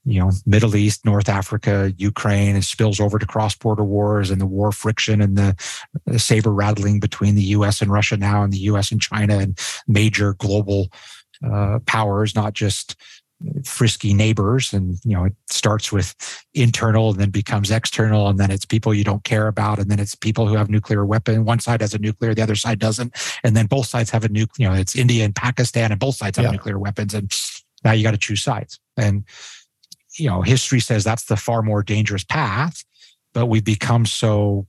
[0.05, 4.47] you know, Middle East, North Africa, Ukraine, and spills over to cross-border wars and the
[4.47, 5.57] war friction and the,
[6.07, 7.81] the saber rattling between the U.S.
[7.81, 8.93] and Russia now, and the U.S.
[8.93, 10.89] and China, and major global
[11.45, 12.97] uh, powers, not just
[13.64, 16.14] frisky neighbors and you know it starts with
[16.55, 20.01] internal and then becomes external and then it's people you don't care about and then
[20.01, 23.14] it's people who have nuclear weapon one side has a nuclear the other side doesn't
[23.43, 26.14] and then both sides have a nuclear you know it's india and pakistan and both
[26.14, 26.53] sides have yeah.
[26.53, 27.32] nuclear weapons and
[27.85, 29.24] now you got to choose sides and
[30.18, 32.85] you know history says that's the far more dangerous path
[33.35, 34.66] but we've become so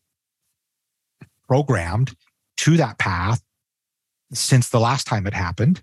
[1.47, 2.13] programmed
[2.57, 3.41] to that path
[4.33, 5.81] since the last time it happened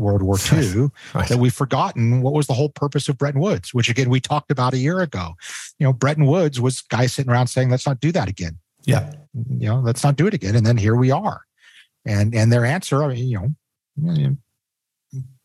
[0.00, 1.28] World War II right.
[1.28, 4.50] that we've forgotten what was the whole purpose of Bretton Woods, which again we talked
[4.50, 5.34] about a year ago.
[5.78, 9.12] You know, Bretton Woods was guys sitting around saying, "Let's not do that again." Yeah,
[9.34, 10.56] you know, let's not do it again.
[10.56, 11.42] And then here we are,
[12.04, 13.38] and and their answer, I mean, you
[13.96, 14.36] know,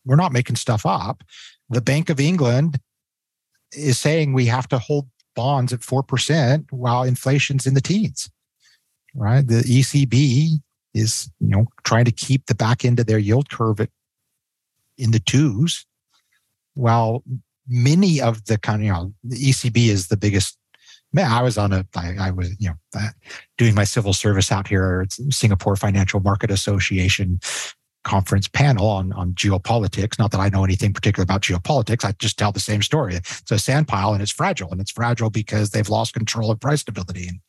[0.04, 1.22] we're not making stuff up.
[1.68, 2.80] The Bank of England
[3.72, 8.30] is saying we have to hold bonds at four percent while inflation's in the teens.
[9.14, 10.60] Right, the ECB
[10.94, 13.90] is you know trying to keep the back end of their yield curve at
[14.98, 15.86] in the twos,
[16.74, 17.22] while
[17.68, 20.58] many of the kind you know, the ECB is the biggest.
[21.12, 23.08] Man, I was on a, I, I was, you know, uh,
[23.56, 27.40] doing my civil service out here at Singapore Financial Market Association
[28.06, 30.18] conference panel on, on geopolitics.
[30.18, 32.04] Not that I know anything particular about geopolitics.
[32.04, 33.16] I just tell the same story.
[33.16, 34.70] It's a sand pile and it's fragile.
[34.70, 37.28] And it's fragile because they've lost control of price stability.
[37.28, 37.40] And,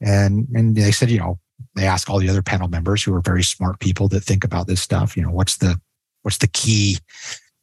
[0.00, 1.38] and, and they said, you know,
[1.76, 4.66] they ask all the other panel members who are very smart people that think about
[4.66, 5.80] this stuff, you know, what's the,
[6.26, 6.98] what's the key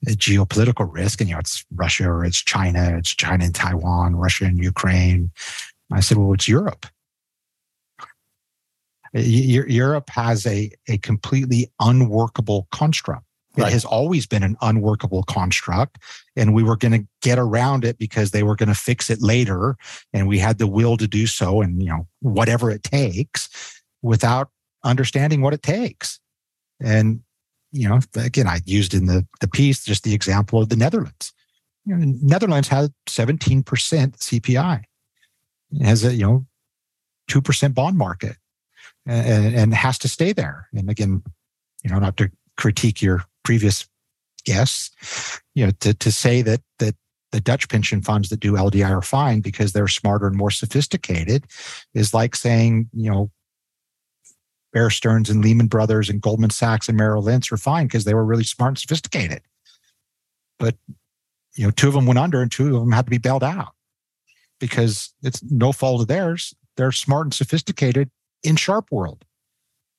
[0.06, 1.20] geopolitical risk?
[1.20, 5.32] And you know, it's Russia or it's China, it's China and Taiwan, Russia and Ukraine.
[5.92, 6.86] I said, well, it's Europe.
[9.14, 13.26] Uh, Europe has a, a completely unworkable construct.
[13.58, 15.98] It has always been an unworkable construct,
[16.38, 19.22] and we were going to get around it because they were going to fix it
[19.22, 19.76] later,
[20.14, 23.50] and we had the will to do so, and you know whatever it takes,
[24.02, 24.50] without
[24.84, 26.20] understanding what it takes.
[26.82, 27.22] And
[27.74, 31.34] you know, again, I used in the, the piece just the example of the Netherlands.
[31.86, 34.84] You know, Netherlands had 17% CPI.
[35.74, 36.46] It has a, you know,
[37.30, 38.38] 2% bond market
[39.06, 40.70] and, and has to stay there.
[40.74, 41.24] And again,
[41.84, 43.88] you know, not to critique your previous
[44.46, 46.96] guests, you know, to, to say that, that
[47.32, 51.46] the Dutch pension funds that do LDI are fine because they're smarter and more sophisticated
[51.96, 53.32] is like saying, you know,
[54.74, 58.14] Bear Stearns and Lehman Brothers and Goldman Sachs and Merrill Lynch were fine because they
[58.14, 59.42] were really smart and sophisticated.
[60.60, 60.76] But
[61.56, 63.44] you know, two of them went under and two of them had to be bailed
[63.44, 63.74] out
[64.60, 66.54] because it's no fault of theirs.
[66.76, 68.10] They're smart and sophisticated
[68.44, 69.24] in Sharpe World.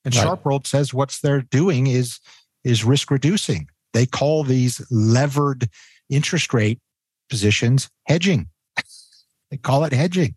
[0.05, 0.23] And right.
[0.23, 2.19] Sharpe World says what's they're doing is
[2.65, 3.69] is risk reducing.
[3.93, 5.69] They call these levered
[6.11, 6.81] interest rate
[7.29, 8.49] positions hedging.
[9.51, 10.35] they call it hedging.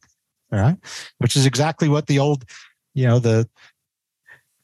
[0.51, 0.77] All right.
[1.17, 2.45] Which is exactly what the old,
[2.93, 3.49] you know, the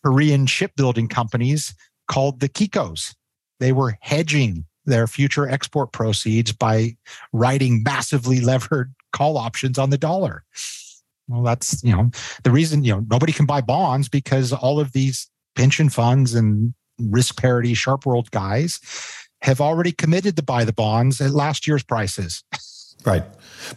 [0.04, 1.74] Korean shipbuilding companies
[2.08, 3.16] called the Kikos.
[3.60, 6.97] They were hedging their future export proceeds by
[7.32, 10.43] writing massively levered call options on the dollar.
[11.28, 12.12] Well, that's, you know,
[12.43, 16.74] the reason, you know, nobody can buy bonds because all of these pension funds and
[16.99, 18.80] risk parity Sharpe World guys
[19.41, 22.43] have already committed to buy the bonds at last year's prices.
[23.06, 23.24] Right.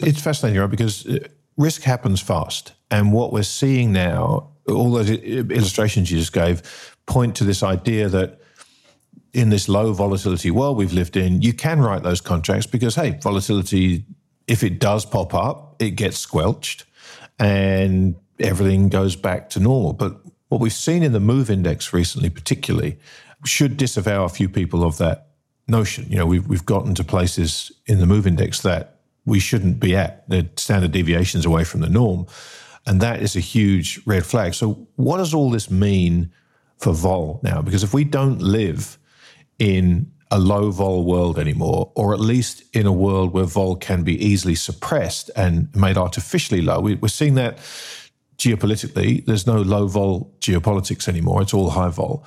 [0.00, 0.70] It's fascinating, right?
[0.70, 2.72] Because uh, risk happens fast.
[2.90, 8.08] And what we're seeing now all those illustrations you just gave point to this idea
[8.08, 8.40] that
[9.32, 13.18] in this low volatility world we've lived in, you can write those contracts because, hey,
[13.22, 14.04] volatility,
[14.46, 16.84] if it does pop up, it gets squelched
[17.38, 19.92] and everything goes back to normal.
[19.92, 22.98] But what we've seen in the move index recently, particularly,
[23.44, 25.28] should disavow a few people of that
[25.68, 26.06] notion.
[26.08, 28.95] You know, we've, we've gotten to places in the move index that
[29.26, 30.28] we shouldn't be at.
[30.28, 32.26] The standard deviations away from the norm.
[32.86, 34.54] And that is a huge red flag.
[34.54, 36.32] So, what does all this mean
[36.78, 37.60] for vol now?
[37.60, 38.98] Because if we don't live
[39.58, 44.02] in a low vol world anymore, or at least in a world where vol can
[44.02, 47.58] be easily suppressed and made artificially low, we, are seeing that
[48.38, 49.24] geopolitically.
[49.24, 52.24] There's no low vol geopolitics anymore, it's all high vol.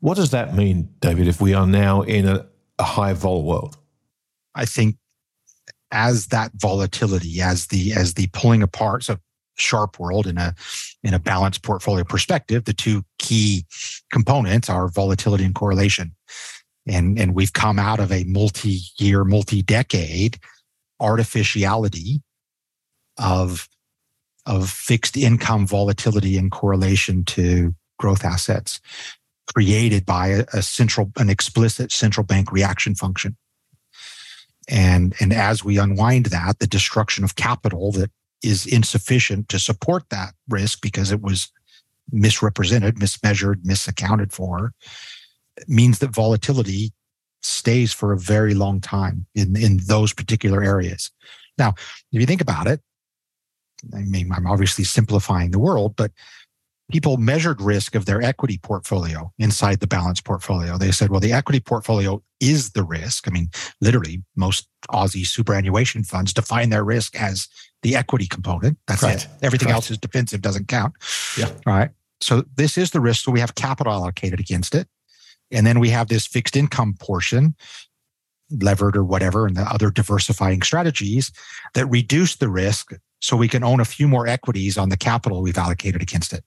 [0.00, 2.46] What does that mean, David, if we are now in a,
[2.78, 3.76] a high vol world?
[4.54, 4.96] I think
[5.94, 9.16] as that volatility, as the as the pulling apart, so
[9.56, 10.54] Sharpe World in a
[11.02, 13.64] in a balanced portfolio perspective, the two key
[14.12, 16.14] components are volatility and correlation.
[16.86, 20.38] And, and we've come out of a multi-year, multi-decade
[21.00, 22.22] artificiality
[23.18, 23.68] of,
[24.44, 28.80] of fixed income volatility and correlation to growth assets
[29.54, 33.36] created by a, a central, an explicit central bank reaction function.
[34.68, 38.10] And, and as we unwind that, the destruction of capital that
[38.42, 41.50] is insufficient to support that risk because it was
[42.12, 44.72] misrepresented, mismeasured, misaccounted for,
[45.68, 46.92] means that volatility
[47.42, 51.10] stays for a very long time in, in those particular areas.
[51.58, 52.80] Now, if you think about it,
[53.94, 56.10] I mean, I'm obviously simplifying the world, but
[56.90, 60.76] people measured risk of their equity portfolio inside the balance portfolio.
[60.76, 63.26] They said, well, the equity portfolio is the risk.
[63.26, 63.48] I mean,
[63.80, 67.48] literally, most Aussie superannuation funds define their risk as
[67.82, 68.78] the equity component.
[68.86, 69.16] That's right.
[69.16, 69.28] it.
[69.42, 69.74] Everything right.
[69.74, 70.94] else is defensive, doesn't count.
[71.38, 71.50] Yeah.
[71.64, 71.90] Right.
[72.20, 73.24] So this is the risk.
[73.24, 74.88] So we have capital allocated against it.
[75.50, 77.54] And then we have this fixed income portion,
[78.50, 81.32] levered or whatever, and the other diversifying strategies
[81.74, 85.42] that reduce the risk so we can own a few more equities on the capital
[85.42, 86.44] we've allocated against it.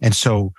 [0.00, 0.52] And so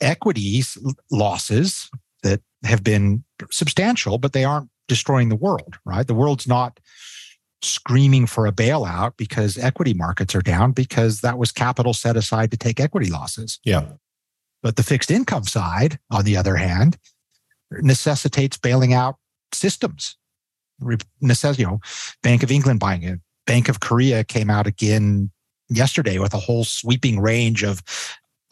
[0.00, 0.76] equities
[1.10, 1.90] losses
[2.22, 6.06] that have been substantial, but they aren't destroying the world, right?
[6.06, 6.78] The world's not
[7.62, 12.50] screaming for a bailout because equity markets are down because that was capital set aside
[12.50, 13.60] to take equity losses.
[13.64, 13.92] Yeah.
[14.62, 16.98] But the fixed income side, on the other hand,
[17.70, 19.16] necessitates bailing out
[19.52, 20.16] systems.
[21.22, 21.80] Necess- you know,
[22.22, 23.20] Bank of England buying it.
[23.46, 25.30] Bank of Korea came out again
[25.68, 27.82] yesterday with a whole sweeping range of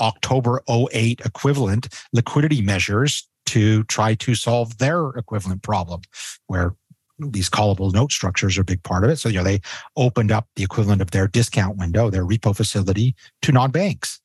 [0.00, 6.02] October 08 equivalent liquidity measures to try to solve their equivalent problem,
[6.46, 6.74] where
[7.18, 9.16] these callable note structures are a big part of it.
[9.16, 9.60] So, you know, they
[9.96, 14.20] opened up the equivalent of their discount window, their repo facility to non banks.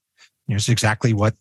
[0.47, 1.35] You know, it's exactly what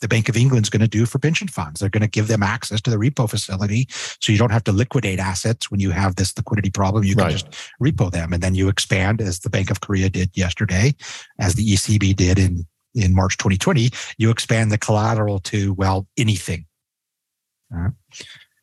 [0.00, 1.80] the Bank of England's going to do for pension funds.
[1.80, 3.88] They're going to give them access to the repo facility.
[4.20, 7.04] So you don't have to liquidate assets when you have this liquidity problem.
[7.04, 7.32] You can right.
[7.32, 7.50] just
[7.82, 8.32] repo them.
[8.32, 10.94] And then you expand, as the Bank of Korea did yesterday,
[11.38, 12.66] as the ECB did in,
[12.96, 16.66] in March 2020, you expand the collateral to, well, anything.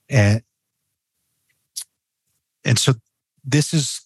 [0.10, 0.42] And,
[2.66, 2.94] and so
[3.46, 4.02] this is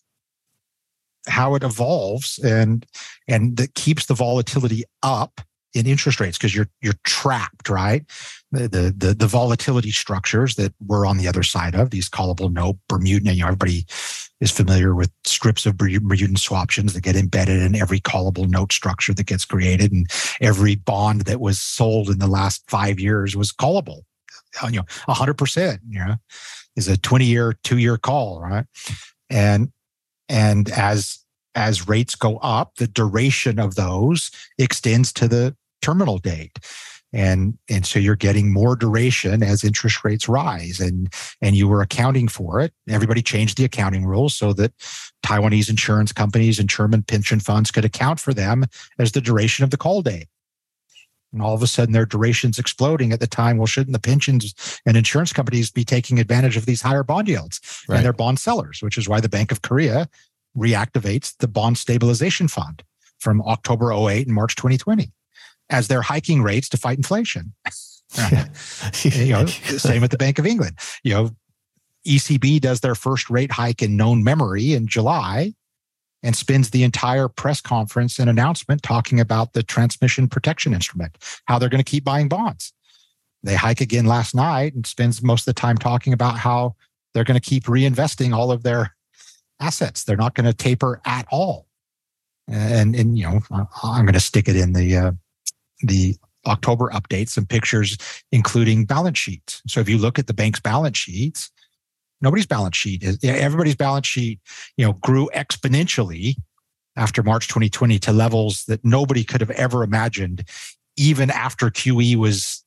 [1.28, 2.86] how it evolves and
[3.28, 5.41] and that keeps the volatility up
[5.73, 8.05] in interest rates because you're you're trapped, right?
[8.51, 12.51] The, the, the the volatility structures that we're on the other side of these callable
[12.51, 13.34] note Bermuda.
[13.34, 13.86] You know, everybody
[14.39, 19.13] is familiar with strips of Bermudan swaptions that get embedded in every callable note structure
[19.13, 20.07] that gets created, and
[20.41, 24.01] every bond that was sold in the last five years was callable.
[24.63, 25.81] You know, hundred percent.
[25.88, 26.15] You know,
[26.75, 28.65] is a twenty year, two year call, right?
[29.29, 29.71] And
[30.29, 31.19] and as
[31.55, 36.59] as rates go up, the duration of those extends to the terminal date
[37.18, 41.11] and and so you're getting more duration as interest rates rise and
[41.41, 42.72] and you were accounting for it.
[42.88, 44.72] Everybody changed the accounting rules so that
[45.26, 48.65] taiwanese insurance companies and german pension funds could account for them
[48.99, 50.28] as the duration of the call date
[51.34, 53.57] and all of a sudden their duration's exploding at the time.
[53.57, 54.53] Well shouldn't the pensions
[54.86, 57.59] and insurance companies be taking advantage of these higher bond yields?
[57.89, 57.97] Right.
[57.97, 60.07] and they're bond sellers which is why the bank of korea
[60.55, 62.84] reactivates the bond stabilization fund
[63.20, 65.11] from october 08 and march 2020
[65.70, 67.53] as they're hiking rates to fight inflation.
[69.03, 70.78] you know, same at the Bank of England.
[71.03, 71.30] You know,
[72.05, 75.53] ECB does their first rate hike in known memory in July
[76.24, 81.59] and spends the entire press conference and announcement talking about the transmission protection instrument, how
[81.59, 82.74] they're going to keep buying bonds.
[83.43, 86.76] They hike again last night and spends most of the time talking about how
[87.13, 88.95] they're going to keep reinvesting all of their
[89.59, 90.03] assets.
[90.03, 91.68] They're not going to taper at all.
[92.47, 93.41] And, and you know,
[93.84, 95.11] I'm going to stick it in the uh,
[95.82, 96.15] the
[96.45, 97.97] October updates, some pictures
[98.32, 99.61] including balance sheets.
[99.67, 101.51] So if you look at the bank's balance sheets,
[102.21, 104.39] nobody's balance sheet is everybody's balance sheet,
[104.78, 106.36] you know, grew exponentially
[106.95, 110.43] after March 2020 to levels that nobody could have ever imagined,
[110.95, 112.63] even after QE was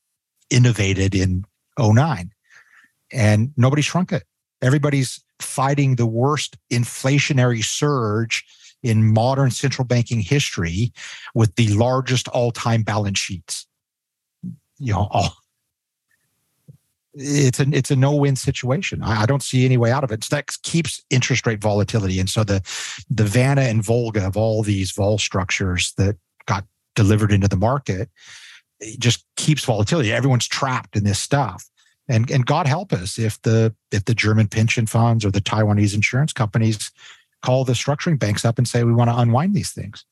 [0.51, 1.45] innovated in
[1.79, 2.31] 09.
[3.13, 4.23] And nobody shrunk it.
[4.63, 8.45] Everybody's fighting the worst inflationary surge
[8.83, 10.93] in modern central banking history
[11.35, 13.67] with the largest all-time balance sheets.
[14.79, 15.37] You know, all,
[17.15, 19.03] it's a it's a no-win situation.
[19.03, 20.25] I, I, don't see any way out of it.
[20.25, 22.63] So that keeps interest rate volatility, and so the
[23.11, 26.17] the Vanna and Volga of all these vol structures that
[26.47, 26.65] got
[26.95, 28.09] delivered into the market
[28.99, 30.13] just keeps volatility.
[30.13, 31.67] Everyone's trapped in this stuff.
[32.09, 35.95] And, and God help us if the if the German pension funds or the Taiwanese
[35.95, 36.91] insurance companies
[37.43, 40.05] call the structuring banks up and say we want to unwind these things.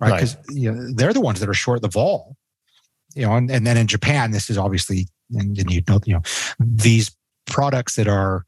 [0.00, 0.14] Right?
[0.14, 0.44] Because right.
[0.50, 2.36] you know they're the ones that are short the vol
[3.14, 6.14] you know and, and then in japan this is obviously and, and you know you
[6.14, 6.22] know
[6.58, 7.10] these
[7.46, 8.44] products that are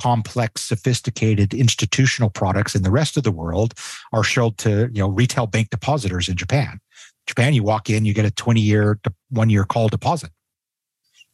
[0.00, 3.74] complex sophisticated institutional products in the rest of the world
[4.12, 6.78] are sold to you know retail bank depositors in japan.
[7.26, 8.98] Japan you walk in you get a 20 year
[9.30, 10.30] one year call deposit.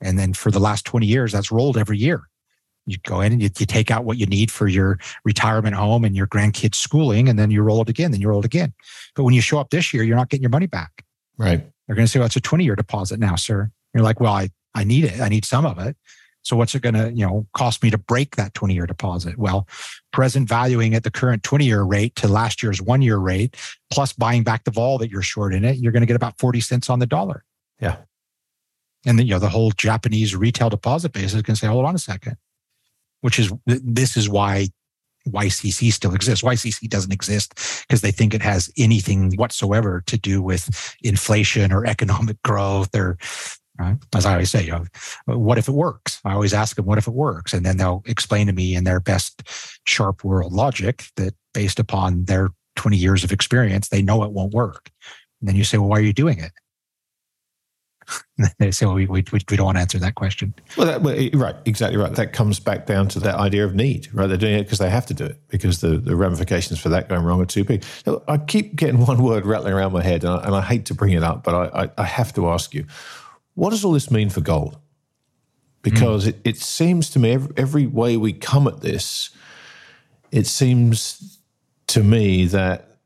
[0.00, 2.28] And then for the last 20 years that's rolled every year
[2.86, 6.04] you go in and you, you, take out what you need for your retirement home
[6.04, 8.72] and your grandkids schooling and then you roll it again then you roll it again.
[9.14, 11.04] But when you show up this year you're not getting your money back.
[11.38, 11.66] Right.
[11.86, 13.70] They're going to say well it's a 20 year deposit now sir.
[13.92, 15.20] You're like well i i need it.
[15.20, 15.96] I need some of it.
[16.44, 19.38] So what's it going to, you know, cost me to break that 20 year deposit?
[19.38, 19.66] Well,
[20.12, 23.56] present valuing at the current 20 year rate to last year's one year rate,
[23.90, 26.38] plus buying back the vol that you're short in it, you're going to get about
[26.38, 27.44] 40 cents on the dollar.
[27.80, 27.96] Yeah.
[29.06, 31.86] And then, you know, the whole Japanese retail deposit base is going to say, hold
[31.86, 32.36] on a second,
[33.24, 34.68] which is, this is why
[35.26, 36.44] YCC still exists.
[36.44, 37.54] YCC doesn't exist
[37.88, 43.16] because they think it has anything whatsoever to do with inflation or economic growth or
[43.76, 43.96] Right?
[44.14, 44.84] As I always say, you know,
[45.26, 46.20] what if it works?
[46.24, 47.52] I always ask them, what if it works?
[47.52, 49.42] And then they'll explain to me in their best
[49.84, 54.54] Sharpe world logic that based upon their 20 years of experience, they know it won't
[54.54, 54.90] work.
[55.40, 56.52] And then you say, well, why are you doing it?
[58.58, 60.54] they say, well, we, we, we don't want to answer that question.
[60.76, 62.14] Well, that, well, right, exactly right.
[62.14, 64.26] That comes back down to that idea of need, right?
[64.26, 67.08] They're doing it because they have to do it because the, the ramifications for that
[67.08, 67.84] going wrong are too big.
[68.28, 70.94] I keep getting one word rattling around my head, and I, and I hate to
[70.94, 72.86] bring it up, but I, I, I have to ask you
[73.54, 74.78] what does all this mean for gold?
[75.82, 76.30] Because mm.
[76.30, 79.30] it, it seems to me every, every way we come at this,
[80.32, 81.38] it seems
[81.88, 82.98] to me that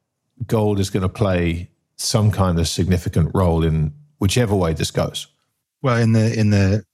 [0.47, 5.27] gold is going to play some kind of significant role in whichever way this goes.
[5.83, 6.85] Well, in the in the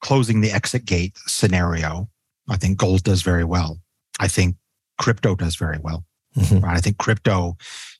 [0.00, 2.08] closing the exit gate scenario,
[2.48, 3.78] I think gold does very well.
[4.20, 4.56] I think
[4.98, 6.04] crypto does very well.
[6.36, 6.60] Mm-hmm.
[6.60, 6.76] Right?
[6.76, 7.56] I think crypto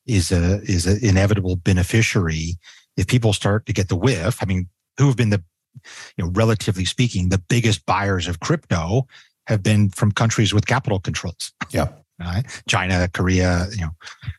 [0.07, 2.59] is a is an inevitable beneficiary
[2.97, 4.39] if people start to get the whiff.
[4.41, 5.43] I mean, who have been the,
[6.17, 9.07] you know, relatively speaking, the biggest buyers of crypto
[9.47, 11.53] have been from countries with capital controls.
[11.71, 11.89] Yeah.
[12.21, 12.45] Right?
[12.69, 13.91] China, Korea, you know.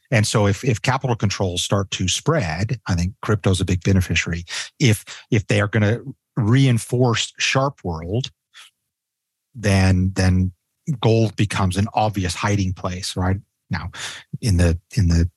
[0.10, 3.84] And so if, if capital controls start to spread, I think crypto is a big
[3.84, 4.46] beneficiary.
[4.80, 8.32] If if they are going to reinforce Sharpe world,
[9.54, 10.54] then then
[11.02, 13.38] gold becomes an obvious hiding place, right?
[13.70, 13.92] Now,
[14.42, 15.30] in the in the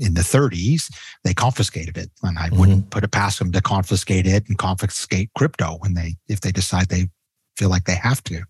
[0.00, 0.92] in the 30s,
[1.24, 2.58] they confiscated it, and I mm-hmm.
[2.58, 6.52] wouldn't put it past them to confiscate it and confiscate crypto when they if they
[6.52, 7.08] decide they
[7.56, 8.42] feel like they have to.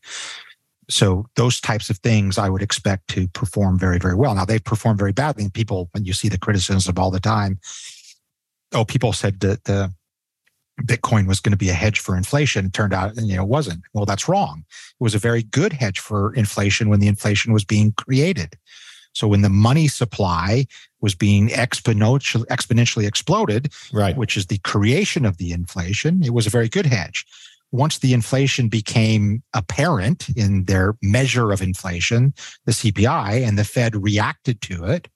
[0.90, 4.34] So those types of things I would expect to perform very, very well.
[4.34, 7.60] Now they've performed very badly, and people when you see the criticism all the time,
[8.72, 9.92] oh, people said that the
[10.82, 12.66] Bitcoin was going to be a hedge for inflation.
[12.66, 13.82] It turned out, you know, it wasn't.
[13.92, 14.64] Well, that's wrong.
[14.68, 18.56] It was a very good hedge for inflation when the inflation was being created.
[19.12, 20.66] So when the money supply
[21.00, 24.16] was being exponentially, exponentially exploded, right.
[24.16, 27.26] which is the creation of the inflation, it was a very good hedge.
[27.70, 32.32] Once the inflation became apparent in their measure of inflation,
[32.64, 35.08] the CPI, and the Fed reacted to it,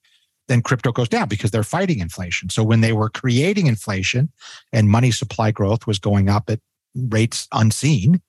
[0.49, 2.51] then crypto goes down because they're fighting inflation.
[2.51, 4.31] So when they were creating inflation
[4.73, 6.61] and money supply growth was going up at
[6.95, 8.21] rates unseen,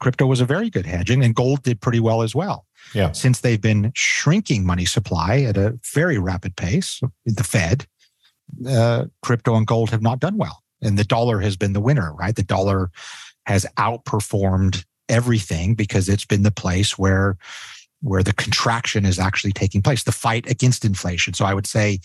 [0.00, 2.66] crypto was a very good hedge and gold did pretty well as well.
[2.94, 3.12] Yeah.
[3.12, 7.86] Since they've been shrinking money supply at a very rapid pace, the Fed,
[8.68, 10.62] uh, crypto and gold have not done well.
[10.84, 12.36] And the dollar has been the winner, right?
[12.36, 12.90] The dollar
[13.46, 17.36] has outperformed everything because it's been the place where
[18.00, 21.32] where the contraction is actually taking place, the fight against inflation.
[21.32, 22.00] So I would say,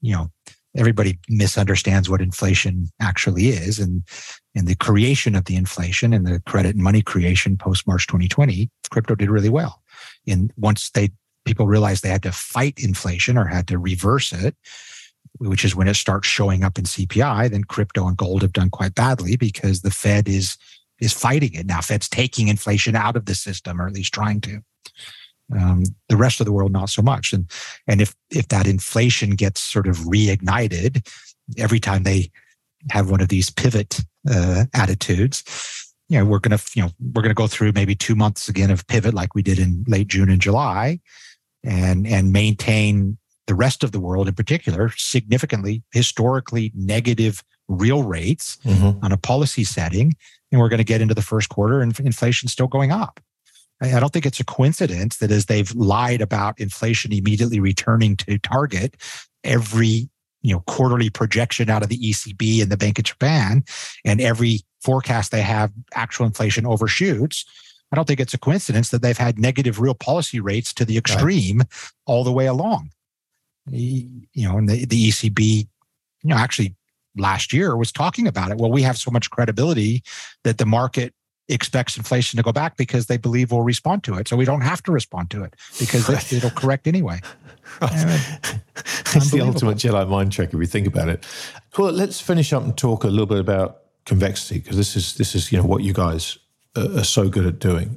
[0.00, 0.30] you know,
[0.76, 4.04] everybody misunderstands what inflation actually is and
[4.54, 8.70] and the creation of the inflation and the credit and money creation post March 2020,
[8.90, 9.82] crypto did really well
[10.26, 11.10] in once they
[11.44, 14.54] people realized they had to fight inflation or had to reverse it,
[15.38, 18.70] which is when it starts showing up in CPI, then crypto and gold have done
[18.70, 20.56] quite badly because the Fed is
[21.00, 21.80] is fighting it now.
[21.80, 24.60] Fed's taking inflation out of the system, or at least trying to.
[25.58, 27.32] Um, the rest of the world, not so much.
[27.32, 27.50] And
[27.86, 31.08] and if if that inflation gets sort of reignited
[31.56, 32.30] every time they
[32.90, 35.42] have one of these pivot uh, attitudes,
[36.10, 38.86] you know, we're to, you know, we're to go through maybe two months again of
[38.88, 40.98] pivot like we did in late June and July
[41.64, 43.16] and, and maintain
[43.50, 49.04] the rest of the world in particular significantly historically negative real rates mm-hmm.
[49.04, 50.12] on a policy setting.
[50.52, 53.18] And we're going to get into the first quarter and inflation's still going up.
[53.82, 58.38] I don't think it's a coincidence that as they've lied about inflation immediately returning to
[58.38, 58.94] target,
[59.42, 60.08] every
[60.42, 63.64] you know quarterly projection out of the ECB and the Bank of Japan
[64.04, 67.44] and every forecast they have actual inflation overshoots,
[67.90, 70.96] I don't think it's a coincidence that they've had negative real policy rates to the
[70.96, 71.68] extreme right.
[72.06, 72.90] all the way along.
[73.70, 75.68] You know, and the, the ECB, you
[76.24, 76.74] know, actually
[77.16, 78.58] last year was talking about it.
[78.58, 80.02] Well, we have so much credibility
[80.44, 81.14] that the market
[81.48, 84.28] expects inflation to go back because they believe we'll respond to it.
[84.28, 86.32] So we don't have to respond to it because right.
[86.32, 87.20] it, will correct anyway.
[87.80, 88.40] Right.
[89.14, 91.24] it's the ultimate Jedi mind trick if we think about it.
[91.78, 95.36] Well, let's finish up and talk a little bit about convexity because this is this
[95.36, 96.36] is you know what you guys
[96.74, 97.96] are so good at doing.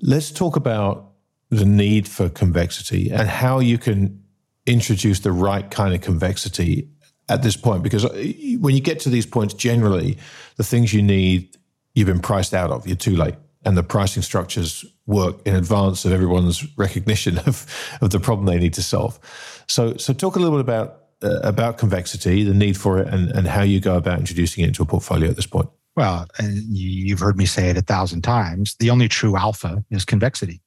[0.00, 1.12] Let's talk about
[1.50, 4.22] the need for convexity and how you can
[4.66, 6.88] introduce the right kind of convexity
[7.28, 10.16] at this point because uh, when you get to these points generally
[10.56, 11.56] the things you need
[11.96, 12.86] you've been priced out of.
[12.86, 13.34] You're too late.
[13.64, 17.66] And the pricing structures work in advance of everyone's recognition of,
[18.00, 19.18] of the problem they need to solve.
[19.66, 23.30] So, so talk a little bit about uh, about convexity, the need for it, and,
[23.30, 25.70] and how you go about introducing it into a portfolio at this point.
[25.96, 26.26] Well,
[26.68, 28.76] you've heard me say it a thousand times.
[28.80, 30.60] The only true alpha is convexity.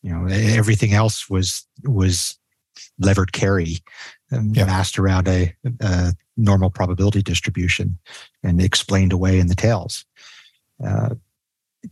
[0.00, 2.37] You know, everything else was was
[2.98, 3.78] levered carry,
[4.30, 4.66] yep.
[4.66, 7.98] masked around a, a, normal probability distribution,
[8.42, 10.04] and explained away in the tails.
[10.84, 11.14] Uh,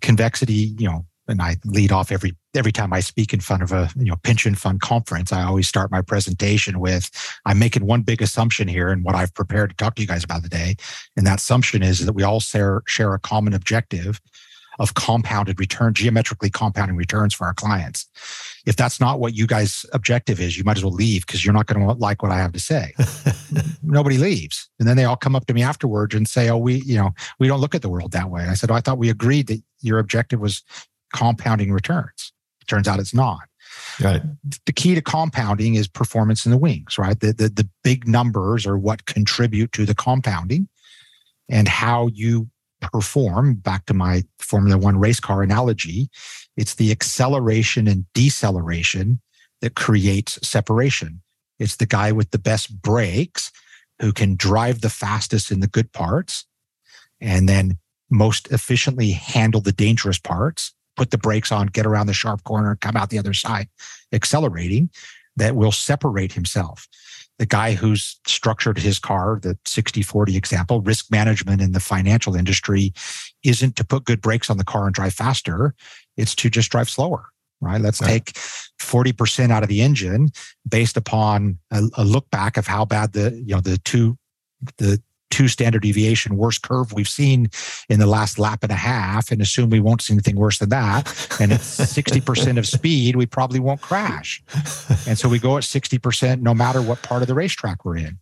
[0.00, 3.72] convexity, you know, and I lead off every every time I speak in front of
[3.72, 5.32] a you know pension fund conference.
[5.32, 7.10] I always start my presentation with
[7.44, 10.24] I'm making one big assumption here, and what I've prepared to talk to you guys
[10.24, 10.76] about today.
[11.16, 14.20] And that assumption is that we all share share a common objective
[14.78, 18.06] of compounded return, geometrically compounding returns for our clients.
[18.66, 21.54] If that's not what you guys' objective is, you might as well leave because you're
[21.54, 22.94] not going to like what I have to say.
[23.82, 24.68] Nobody leaves.
[24.78, 27.12] And then they all come up to me afterwards and say, Oh, we, you know,
[27.38, 28.44] we don't look at the world that way.
[28.44, 30.62] I said, oh, I thought we agreed that your objective was
[31.14, 32.32] compounding returns.
[32.66, 33.42] Turns out it's not.
[34.00, 34.22] Got it.
[34.66, 37.18] The key to compounding is performance in the wings, right?
[37.18, 40.68] The, the, the big numbers are what contribute to the compounding
[41.48, 42.48] and how you
[42.80, 43.54] perform.
[43.54, 46.08] Back to my Formula One race car analogy,
[46.56, 49.20] it's the acceleration and deceleration
[49.60, 51.22] that creates separation.
[51.58, 53.50] It's the guy with the best brakes
[54.00, 56.44] who can drive the fastest in the good parts
[57.20, 57.78] and then
[58.10, 62.76] most efficiently handle the dangerous parts put the brakes on, get around the sharp corner,
[62.76, 63.68] come out the other side,
[64.12, 64.90] accelerating,
[65.36, 66.88] that will separate himself.
[67.38, 72.34] The guy who's structured his car, the 60 40 example, risk management in the financial
[72.34, 72.92] industry
[73.44, 75.74] isn't to put good brakes on the car and drive faster,
[76.16, 77.26] it's to just drive slower
[77.60, 77.80] right?
[77.80, 78.32] Let's take
[78.80, 80.28] 40% out of the engine
[80.68, 84.18] based upon a, a, look back of how bad the, you know, the two,
[84.78, 87.48] the two standard deviation worst curve we've seen
[87.88, 90.70] in the last lap and a half and assume we won't see anything worse than
[90.70, 91.06] that.
[91.40, 94.42] And at 60% of speed, we probably won't crash.
[95.06, 98.18] And so we go at 60% no matter what part of the racetrack we're in.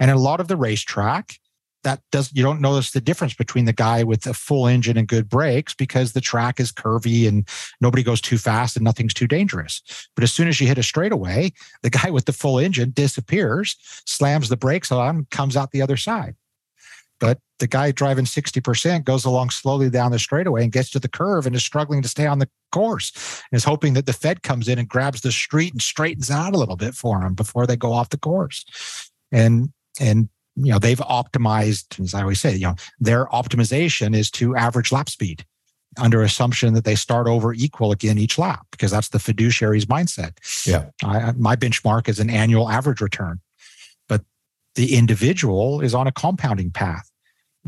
[0.00, 1.38] And a lot of the racetrack,
[1.84, 5.06] that does you don't notice the difference between the guy with a full engine and
[5.06, 7.48] good brakes because the track is curvy and
[7.80, 9.82] nobody goes too fast and nothing's too dangerous.
[10.14, 11.52] But as soon as you hit a straightaway,
[11.82, 13.76] the guy with the full engine disappears,
[14.06, 16.34] slams the brakes on, comes out the other side.
[17.20, 21.08] But the guy driving 60% goes along slowly down the straightaway and gets to the
[21.08, 24.42] curve and is struggling to stay on the course and is hoping that the Fed
[24.42, 27.66] comes in and grabs the street and straightens out a little bit for him before
[27.66, 28.64] they go off the course.
[29.32, 34.30] And, and, you know, they've optimized, as I always say, you know, their optimization is
[34.32, 35.44] to average lap speed
[35.98, 40.36] under assumption that they start over equal again each lap because that's the fiduciary's mindset.
[40.66, 40.90] Yeah.
[41.02, 43.40] I, my benchmark is an annual average return
[44.08, 44.22] but
[44.74, 47.07] the individual is on a compounding path.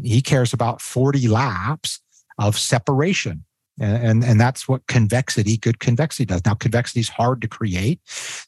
[0.02, 2.00] He cares about 40 laps
[2.38, 3.44] of separation.
[3.78, 6.44] And, and, and that's what convexity, good convexity does.
[6.44, 8.00] Now, convexity is hard to create.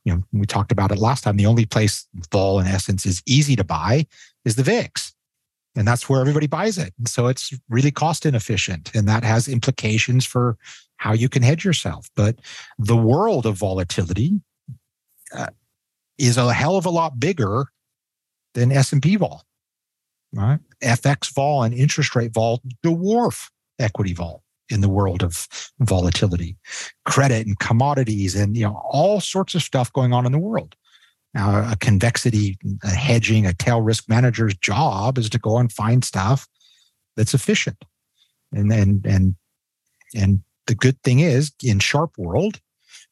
[0.04, 1.36] You know, we talked about it last time.
[1.36, 4.06] The only place vol, in essence, is easy to buy
[4.44, 5.14] is the VIX.
[5.74, 6.92] And that's where everybody buys it.
[6.98, 8.94] And so it's really cost inefficient.
[8.94, 10.58] And that has implications for
[10.98, 12.10] how you can hedge yourself.
[12.14, 12.38] But
[12.78, 14.40] the world of volatility
[15.34, 15.48] uh,
[16.18, 17.66] is a hell of a lot bigger
[18.54, 19.44] than S&P vol.
[20.34, 20.60] Right?
[20.82, 25.46] FX vol and interest rate vol dwarf equity vol in the world of
[25.80, 26.56] volatility,
[27.04, 30.74] credit and commodities and you know all sorts of stuff going on in the world.
[31.34, 36.04] Now, a convexity, a hedging, a tail risk manager's job is to go and find
[36.04, 36.46] stuff
[37.16, 37.84] that's efficient.
[38.52, 39.34] And and and
[40.14, 42.60] and the good thing is in Sharpe world,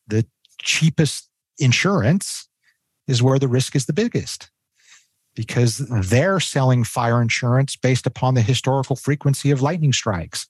[0.06, 0.26] the
[0.60, 1.28] cheapest
[1.58, 2.48] insurance
[3.06, 4.50] is where the risk is the biggest
[5.34, 10.48] because they're selling fire insurance based upon the historical frequency of lightning strikes.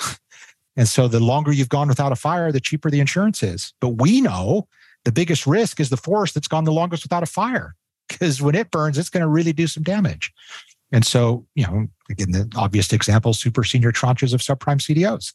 [0.76, 3.72] and so the longer you've gone without a fire, the cheaper the insurance is.
[3.80, 4.68] But we know
[5.04, 7.74] the biggest risk is the forest that's gone the longest without a fire
[8.08, 10.32] because when it burns, it's going to really do some damage.
[10.90, 15.34] And so, you know, again, the obvious example super senior tranches of subprime CDOs.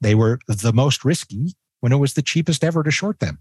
[0.00, 3.38] They were the most risky when it was the cheapest ever to short them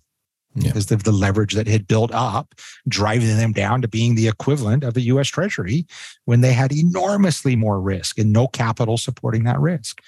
[0.58, 0.70] yeah.
[0.70, 2.54] because of the leverage that had built up,
[2.88, 5.86] driving them down to being the equivalent of the US Treasury
[6.26, 10.02] when they had enormously more risk and no capital supporting that risk.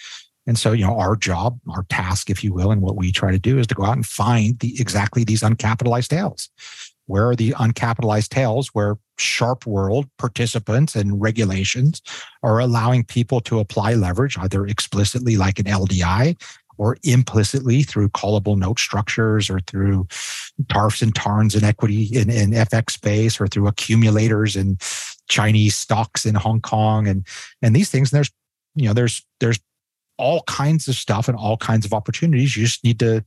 [0.47, 3.31] And so, you know, our job, our task, if you will, and what we try
[3.31, 6.49] to do is to go out and find the exactly these uncapitalized tails.
[7.05, 12.01] Where are the uncapitalized tails where Sharpe world participants and regulations
[12.41, 16.41] are allowing people to apply leverage, either explicitly like an LDI
[16.79, 20.07] or implicitly through callable note structures or through
[20.67, 24.81] TARFs and TARNs in equity in, in FX space or through accumulators and
[25.27, 27.27] Chinese stocks in Hong Kong and
[27.61, 28.11] and these things.
[28.11, 28.31] And there's
[28.75, 29.59] you know there's there's
[30.17, 32.55] all kinds of stuff and all kinds of opportunities.
[32.55, 33.25] You just need to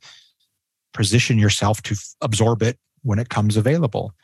[0.95, 4.15] position yourself to absorb it when it comes available.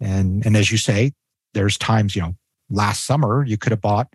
[0.00, 1.12] And and as you say,
[1.54, 2.36] there's times, you know,
[2.70, 4.14] last summer you could have bought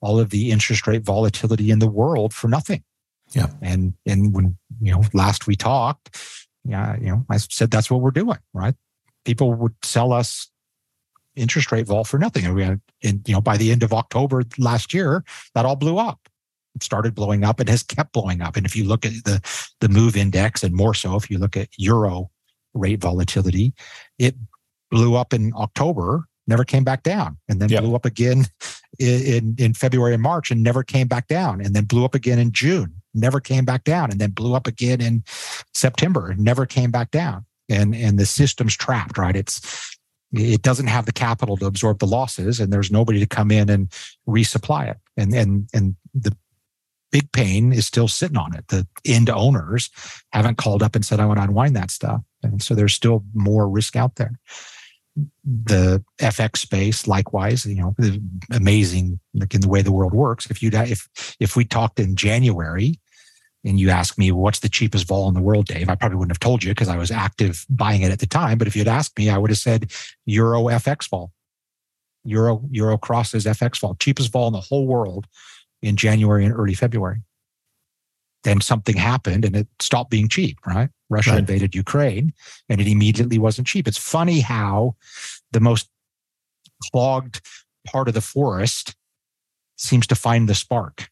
[0.00, 2.84] all of the interest rate volatility in the world for nothing.
[3.32, 3.48] Yeah.
[3.60, 6.16] And and when you know last we talked,
[6.64, 8.74] yeah, you know, I said that's what we're doing, right?
[9.24, 10.50] People would sell us
[11.36, 12.44] interest rate vol for nothing.
[12.44, 15.76] And we had, and you know, by the end of October last year, that all
[15.76, 16.28] blew up.
[16.74, 18.56] It started blowing up and has kept blowing up.
[18.56, 19.40] And if you look at the
[19.80, 22.30] the move index, and more so if you look at euro
[22.74, 23.74] rate volatility,
[24.18, 24.34] it
[24.90, 27.82] blew up in October, never came back down, and then yep.
[27.82, 28.46] blew up again
[28.98, 32.38] in, in February and March and never came back down, and then blew up again
[32.38, 35.24] in June, never came back down, and then blew up again in
[35.74, 37.44] September, never came back down.
[37.68, 39.36] And and the system's trapped, right?
[39.36, 39.96] It's
[40.32, 43.68] it doesn't have the capital to absorb the losses, and there's nobody to come in
[43.68, 43.90] and
[44.28, 44.98] resupply it.
[45.16, 46.36] And and and the
[47.10, 48.68] big pain is still sitting on it.
[48.68, 49.90] The end owners
[50.32, 52.22] haven't called up and said, I want to unwind that stuff.
[52.42, 54.40] And so there's still more risk out there
[55.44, 57.94] the FX space, likewise, you know,
[58.50, 60.50] amazing like in the way the world works.
[60.50, 62.98] If you if if we talked in January
[63.64, 66.32] and you asked me what's the cheapest vol in the world, Dave, I probably wouldn't
[66.32, 68.58] have told you because I was active buying it at the time.
[68.58, 69.92] But if you'd asked me, I would have said
[70.26, 71.32] Euro FX vol.
[72.24, 75.26] Euro Euro crosses FX vol, cheapest vol in the whole world
[75.82, 77.22] in January and early February.
[78.44, 80.90] Then something happened and it stopped being cheap, right?
[81.10, 81.38] Russia right.
[81.40, 82.32] invaded Ukraine
[82.68, 83.86] and it immediately wasn't cheap.
[83.86, 84.96] It's funny how
[85.52, 85.88] the most
[86.90, 87.40] clogged
[87.86, 88.94] part of the forest
[89.76, 91.08] seems to find the spark.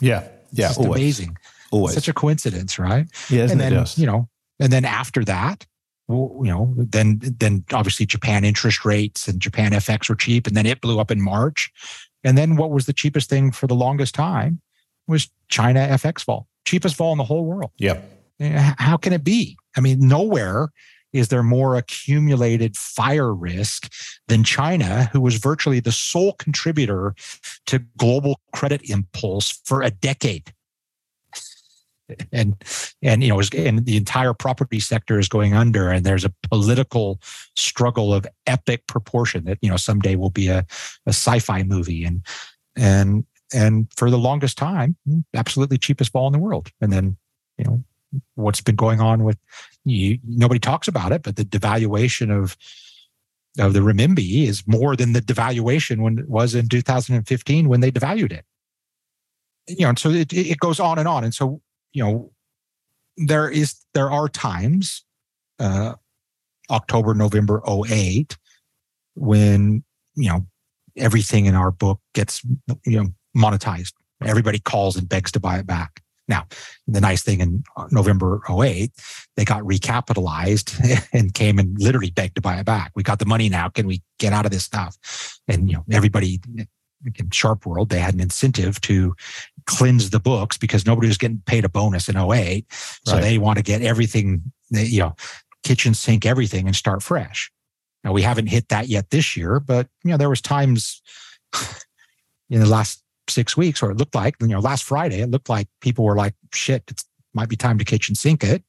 [0.00, 0.28] Yeah.
[0.52, 0.68] Yeah.
[0.68, 1.36] It's amazing.
[1.70, 1.94] Always.
[1.94, 3.06] Such a coincidence, right?
[3.28, 3.48] Yeah.
[3.50, 4.28] and then, you know,
[4.58, 5.66] and then after that,
[6.10, 10.56] well, you know, then then obviously Japan interest rates and Japan FX were cheap, and
[10.56, 11.70] then it blew up in March.
[12.24, 14.60] And then what was the cheapest thing for the longest time
[15.06, 17.70] was China FX vol, cheapest vol in the whole world.
[17.78, 18.04] Yep.
[18.40, 19.56] Eh, how can it be?
[19.76, 20.70] I mean, nowhere
[21.12, 23.92] is there more accumulated fire risk
[24.28, 27.14] than China, who was virtually the sole contributor
[27.66, 30.52] to global credit impulse for a decade.
[32.32, 32.56] And
[33.02, 37.20] and you know, and the entire property sector is going under, and there's a political
[37.56, 40.66] struggle of epic proportion that you know someday will be a,
[41.06, 42.26] a sci-fi movie, and
[42.74, 44.96] and and for the longest time,
[45.34, 47.16] absolutely cheapest vol in the world, and then
[47.58, 47.84] you know
[48.34, 49.38] what's been going on with
[49.84, 52.56] you, nobody talks about it, but the devaluation of
[53.58, 57.90] of the renminbi is more than the devaluation when it was in 2015 when they
[57.90, 58.44] devalued it.
[59.66, 61.24] You know, and so it, it goes on and on.
[61.24, 61.60] And so,
[61.92, 62.32] you know,
[63.16, 65.04] there is there are times,
[65.58, 65.94] uh,
[66.70, 68.38] October, November 08,
[69.14, 69.82] when,
[70.14, 70.46] you know,
[70.96, 72.42] everything in our book gets,
[72.86, 73.92] you know, monetized.
[74.24, 76.02] Everybody calls and begs to buy it back.
[76.28, 76.46] Now,
[76.86, 78.92] the nice thing in November 08,
[79.36, 82.92] they got recapitalized and came and literally begged to buy it back.
[82.94, 83.68] We got the money now.
[83.68, 84.96] Can we get out of this stuff?
[85.48, 86.40] And, you know, everybody
[87.18, 89.14] in Sharpe World, they had an incentive to
[89.66, 92.64] cleanse the books because nobody was getting paid a bonus in 08.
[92.70, 93.20] So right.
[93.20, 95.16] they want to get everything, you know,
[95.64, 97.50] kitchen sink everything and start fresh.
[98.04, 101.02] Now we haven't hit that yet this year, but you know, there was times
[102.50, 102.99] in the last
[103.30, 106.16] six weeks, or it looked like, you know, last Friday, it looked like people were
[106.16, 107.02] like, shit, it
[107.34, 108.64] might be time to kitchen sink it.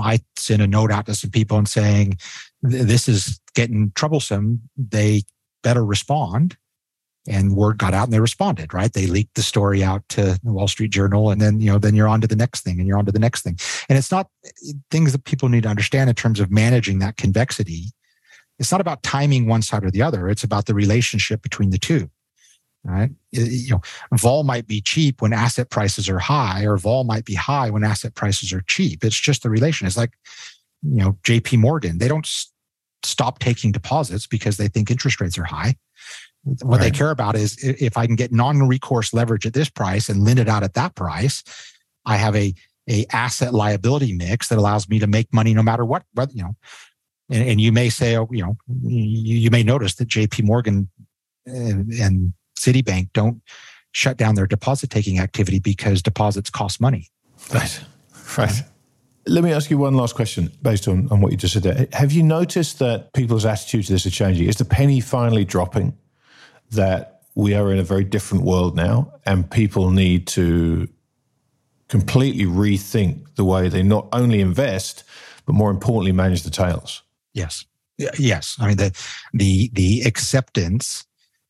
[0.00, 2.18] I sent a note out to some people and saying,
[2.62, 4.62] this is getting troublesome.
[4.76, 5.22] They
[5.62, 6.56] better respond.
[7.28, 8.92] And word got out and they responded, right?
[8.92, 11.30] They leaked the story out to the Wall Street Journal.
[11.30, 13.12] And then, you know, then you're on to the next thing and you're on to
[13.12, 13.58] the next thing.
[13.88, 14.28] And it's not
[14.92, 17.86] things that people need to understand in terms of managing that convexity.
[18.60, 20.28] It's not about timing one side or the other.
[20.28, 22.08] It's about the relationship between the two
[22.86, 23.10] right?
[23.32, 23.80] You know,
[24.14, 27.84] vol might be cheap when asset prices are high, or vol might be high when
[27.84, 29.04] asset prices are cheap.
[29.04, 29.86] It's just the relation.
[29.86, 30.12] It's like,
[30.82, 31.56] you know, J.P.
[31.56, 31.98] Morgan.
[31.98, 32.28] They don't
[33.02, 35.74] stop taking deposits because they think interest rates are high.
[36.44, 36.80] What right.
[36.80, 40.38] they care about is if I can get non-recourse leverage at this price and lend
[40.38, 41.42] it out at that price,
[42.04, 42.54] I have a
[42.88, 46.04] a asset liability mix that allows me to make money no matter what.
[46.14, 46.54] But you know,
[47.30, 50.42] and, and you may say, oh, you know, you, you may notice that J.P.
[50.42, 50.88] Morgan
[51.46, 53.42] and, and Citibank don't
[53.92, 57.08] shut down their deposit taking activity because deposits cost money.
[57.52, 57.80] Right.
[58.36, 58.62] Right.
[59.26, 61.88] Let me ask you one last question based on, on what you just said there.
[61.92, 64.48] Have you noticed that people's attitudes to this are changing?
[64.48, 65.96] Is the penny finally dropping
[66.70, 70.88] that we are in a very different world now and people need to
[71.88, 75.04] completely rethink the way they not only invest,
[75.44, 77.02] but more importantly, manage the tails?
[77.32, 77.64] Yes.
[77.98, 78.56] Yes.
[78.60, 78.96] I mean, the,
[79.32, 81.04] the, the acceptance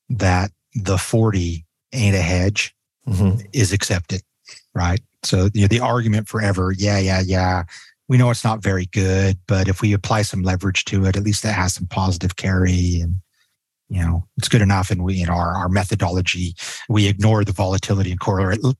[0.08, 2.74] that the 40 ain't a hedge
[3.08, 3.40] mm-hmm.
[3.52, 4.22] is accepted.
[4.74, 5.00] right?
[5.22, 7.64] So you know, the argument forever, yeah, yeah, yeah.
[8.08, 11.24] We know it's not very good, but if we apply some leverage to it, at
[11.24, 13.16] least it has some positive carry and
[13.88, 16.54] you know it's good enough and we in our, our methodology
[16.88, 18.20] we ignore the volatility and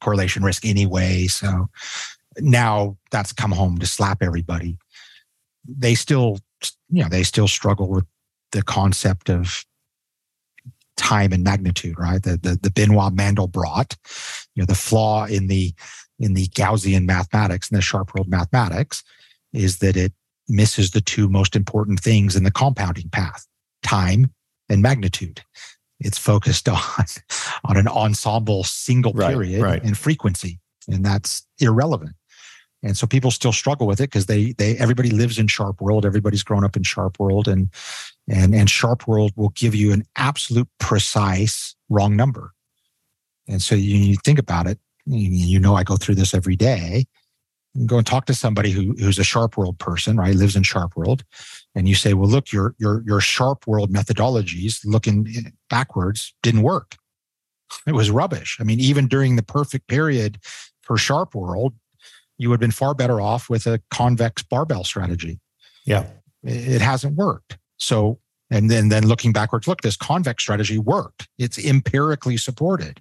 [0.01, 1.67] correlation risk anyway so
[2.39, 4.77] now that's come home to slap everybody
[5.65, 6.39] they still
[6.91, 8.05] you know they still struggle with
[8.53, 9.65] the concept of
[10.97, 12.23] time and magnitude, right?
[12.23, 13.97] The the, the Benoit Mandelbrot,
[14.55, 15.75] you know, the flaw in the
[16.19, 19.03] in the Gaussian mathematics and the Sharpe world mathematics
[19.53, 20.13] is that it
[20.49, 23.47] misses the two most important things in the compounding path:
[23.83, 24.33] time
[24.69, 25.43] and magnitude.
[26.01, 26.79] It's focused on
[27.65, 29.85] on an ensemble single period right, right.
[29.85, 32.15] and frequency, and that's irrelevant
[32.83, 36.05] and so people still struggle with it because they they everybody lives in Sharpe world.
[36.05, 37.71] Everybody's grown up in Sharpe world and
[38.29, 42.53] and and Sharpe world will give you an absolute precise wrong number.
[43.49, 47.07] And so you, you think about it you know i go through this every day.
[47.85, 50.97] Go and talk to somebody who, who's a Sharpe world person right lives in Sharpe
[50.97, 51.25] world
[51.75, 56.63] and you say well look your your your Sharpe world methodologies looking eh, backwards didn't
[56.63, 56.97] work.
[57.87, 58.57] It was rubbish.
[58.61, 60.39] I mean even during the perfect period
[60.83, 61.75] for Sharpe world
[62.39, 65.41] you would have been far better off with a convex barbell strategy.
[65.85, 66.07] Yeah.
[66.43, 67.59] It hasn't worked.
[67.79, 68.19] So,
[68.51, 71.29] and then, then looking backwards, look, this convex strategy worked.
[71.39, 73.01] It's empirically supported.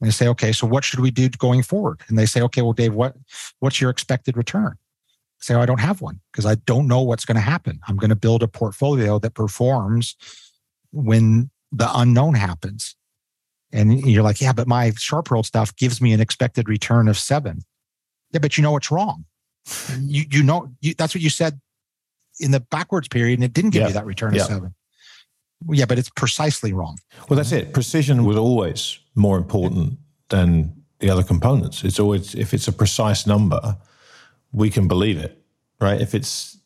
[0.00, 2.00] And they say, okay, so what should we do going forward?
[2.08, 3.14] And they say, okay, well, Dave, what,
[3.60, 4.72] what's your expected return?
[4.72, 7.80] I say, oh, I don't have one because I don't know what's going to happen.
[7.86, 10.16] I'm going to build a portfolio that performs
[10.92, 12.96] when the unknown happens.
[13.72, 17.16] And you're like, yeah, but my Sharpe world stuff gives me an expected return of
[17.16, 17.60] seven.
[18.32, 19.24] Yeah, but you know it's wrong.
[20.00, 21.60] You you know you, that's what you said
[22.38, 23.88] in the backwards period, and it didn't give yeah.
[23.88, 24.42] you that return yeah.
[24.42, 24.74] of seven.
[25.68, 26.98] Yeah, but it's precisely wrong.
[27.28, 27.74] Well, that's it.
[27.74, 29.98] Precision was always more important
[30.30, 31.84] than the other components.
[31.84, 33.76] It's always if it's a precise number,
[34.52, 35.42] we can believe it,
[35.80, 36.00] right?
[36.00, 36.58] If it's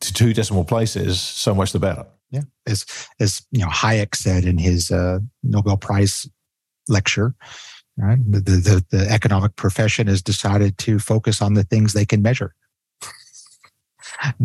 [0.00, 2.06] to two decimal places, so much the better.
[2.30, 2.84] Yeah, as
[3.18, 6.28] as you know, Hayek said in his uh, Nobel Prize
[6.88, 7.34] lecture,
[7.98, 8.18] Right?
[8.30, 12.54] The, the, the economic profession has decided to focus on the things they can measure.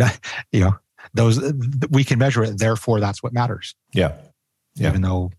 [0.52, 0.76] you know,
[1.14, 1.40] those
[1.92, 3.76] we can measure it, therefore that's what matters.
[3.94, 4.14] Yeah.
[4.76, 4.90] yeah.
[4.90, 5.32] Even though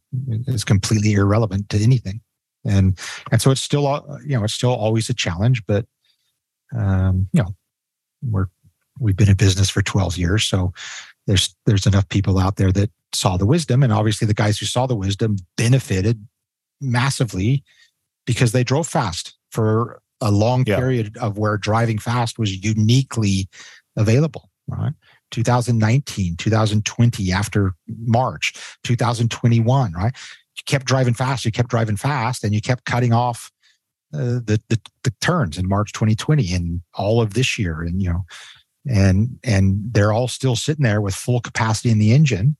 [0.46, 2.20] it's completely irrelevant to anything.
[2.64, 2.98] And
[3.32, 3.82] and so it's still
[4.24, 5.84] you know, it's still always a challenge, but
[6.74, 7.54] um, you know,
[8.22, 8.46] we're
[9.00, 10.46] we've been in business for 12 years.
[10.46, 10.72] So
[11.26, 13.82] there's there's enough people out there that saw the wisdom.
[13.82, 16.26] And obviously the guys who saw the wisdom benefited
[16.80, 17.64] massively
[18.26, 20.76] because they drove fast for a long yeah.
[20.76, 23.48] period of where driving fast was uniquely
[23.96, 24.50] available.
[24.66, 24.92] Right.
[25.30, 30.12] 2019, 2020, after March, 2021, right?
[30.56, 33.50] You kept driving fast, you kept driving fast, and you kept cutting off
[34.14, 38.08] uh, the, the, the turns in March 2020 and all of this year, and you
[38.08, 38.24] know,
[38.86, 42.56] and and they're all still sitting there with full capacity in the engine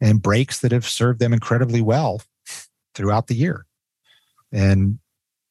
[0.00, 2.20] and brakes that have served them incredibly well
[2.94, 3.64] throughout the year.
[4.52, 4.98] And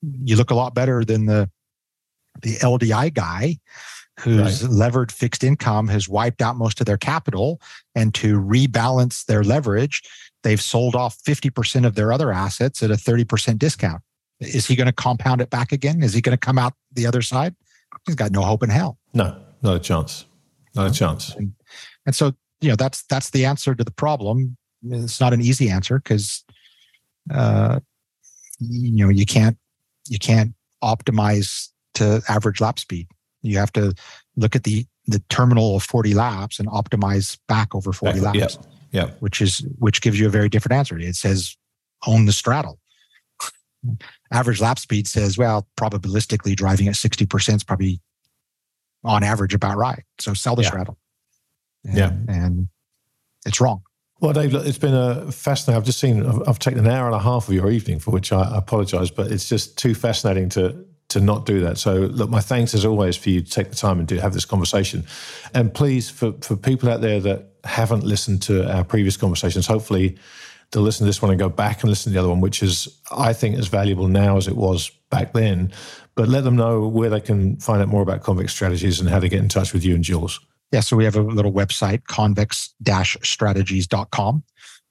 [0.01, 1.49] you look a lot better than the
[2.41, 3.57] the LDI guy
[4.19, 4.71] whose right.
[4.71, 7.59] levered fixed income has wiped out most of their capital.
[7.95, 10.03] And to rebalance their leverage
[10.43, 14.01] they've sold off 50% of their other assets at a 30% discount.
[14.39, 16.03] Is he going to compound it back again?
[16.03, 17.55] Is he going to come out the other side?
[18.05, 18.97] He's got no hope in hell.
[19.13, 20.25] No not a chance.
[20.75, 21.35] Not a chance.
[21.35, 21.53] And,
[22.05, 24.57] and so you know that's that's the answer to the problem.
[24.83, 26.43] It's not an easy answer because
[27.33, 27.79] uh,
[28.59, 29.57] you know you can't
[30.09, 30.53] you can't
[30.83, 33.07] optimize to average lap speed.
[33.41, 33.93] You have to
[34.35, 38.57] look at the the terminal of 40 laps and optimize back over 40 back, laps.
[38.91, 39.11] Yeah, yeah.
[39.19, 40.97] Which is which gives you a very different answer.
[40.97, 41.55] It says
[42.05, 42.79] own the straddle.
[44.31, 48.01] average lap speed says, well, probabilistically driving at 60% is probably
[49.03, 50.03] on average about right.
[50.19, 50.67] So sell the yeah.
[50.67, 50.97] straddle.
[51.85, 52.11] And, yeah.
[52.27, 52.67] And
[53.45, 53.81] it's wrong.
[54.19, 55.77] Well, Dave, it's been a fascinating.
[55.77, 56.25] I've just seen.
[56.47, 59.31] I've taken an hour and a half of your evening, for which I apologise, but
[59.31, 61.77] it's just too fascinating to to not do that.
[61.77, 64.33] So, look, my thanks as always for you to take the time and do have
[64.33, 65.05] this conversation.
[65.53, 70.17] And please, for for people out there that haven't listened to our previous conversations, hopefully
[70.71, 72.63] they'll listen to this one and go back and listen to the other one, which
[72.63, 75.71] is I think as valuable now as it was back then.
[76.15, 79.19] But let them know where they can find out more about convex strategies and how
[79.19, 80.39] to get in touch with you and Jules.
[80.71, 84.43] Yeah, so we have a little website, convex-strategies.com.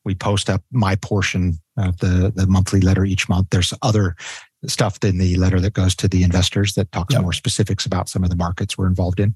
[0.04, 3.48] We post up my portion of the, the monthly letter each month.
[3.50, 4.16] There's other
[4.66, 7.22] stuff in the letter that goes to the investors that talks yep.
[7.22, 9.34] more specifics about some of the markets we're involved in.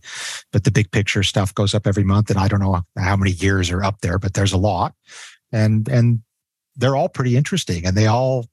[0.52, 2.30] But the big picture stuff goes up every month.
[2.30, 4.94] And I don't know how many years are up there, but there's a lot.
[5.52, 6.20] And and
[6.76, 8.46] they're all pretty interesting and they all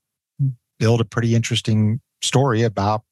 [0.79, 3.03] build a pretty interesting story about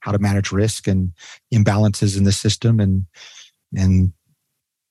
[0.00, 1.12] how to manage risk and
[1.52, 3.06] imbalances in the system and
[3.76, 4.12] and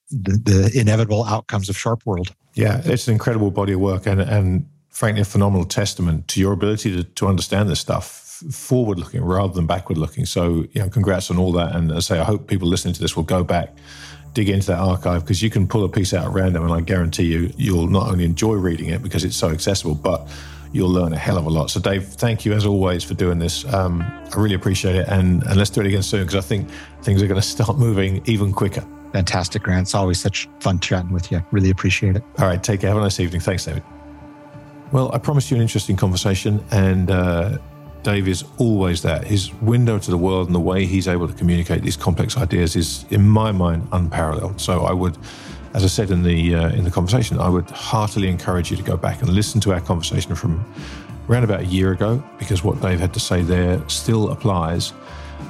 [0.10, 2.34] the, the inevitable outcomes of Sharpe World.
[2.54, 6.54] Yeah, it's an incredible body of work and and frankly a phenomenal testament to your
[6.54, 10.26] ability to, to understand this stuff forward looking rather than backward looking.
[10.26, 11.76] So, you know, congrats on all that.
[11.76, 13.76] And as I say, I hope people listening to this will go back,
[14.34, 16.82] dig into that archive because you can pull a piece out at random, and I
[16.82, 20.28] guarantee you, you'll not only enjoy reading it because it's so accessible, but
[20.74, 21.70] you'll learn a hell of a lot.
[21.70, 23.64] So, Dave, thank you as always for doing this.
[23.74, 26.70] Um, I really appreciate it, and and let's do it again soon because I think
[27.02, 28.84] things are going to start moving even quicker.
[29.14, 29.84] Fantastic, Grant.
[29.84, 31.45] It's always such fun chatting with you.
[31.52, 32.24] Really appreciate it.
[32.40, 32.90] All right, take care.
[32.90, 33.41] Have a nice evening.
[33.41, 33.84] Thanks, David.
[34.91, 37.58] Well, I promised you an interesting conversation, and uh,
[38.04, 39.26] Dave is always that.
[39.26, 42.76] His window to the world and the way he's able to communicate these complex ideas
[42.76, 44.60] is, in my mind, unparalleled.
[44.60, 45.18] So I would,
[45.74, 48.84] as I said in the uh, in the conversation, I would heartily encourage you to
[48.84, 50.64] go back and listen to our conversation from
[51.30, 54.94] around about a year ago, because what Dave had to say there still applies.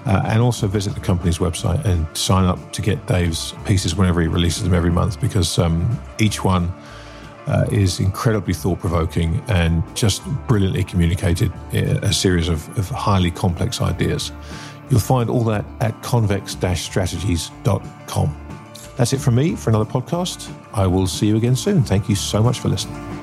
[0.06, 4.20] Uh, and also visit the company's website and sign up to get Dave's pieces whenever
[4.20, 6.74] he releases them every month, because um, each one
[7.48, 13.82] uh, is incredibly thought provoking and just brilliantly communicated a series of, of, highly complex
[13.82, 14.32] ideas.
[14.90, 18.43] You'll find all that at convex strategies.com.
[18.96, 20.52] That's it from me for another podcast.
[20.74, 21.84] I will see you again soon.
[21.84, 23.23] Thank you so much for listening.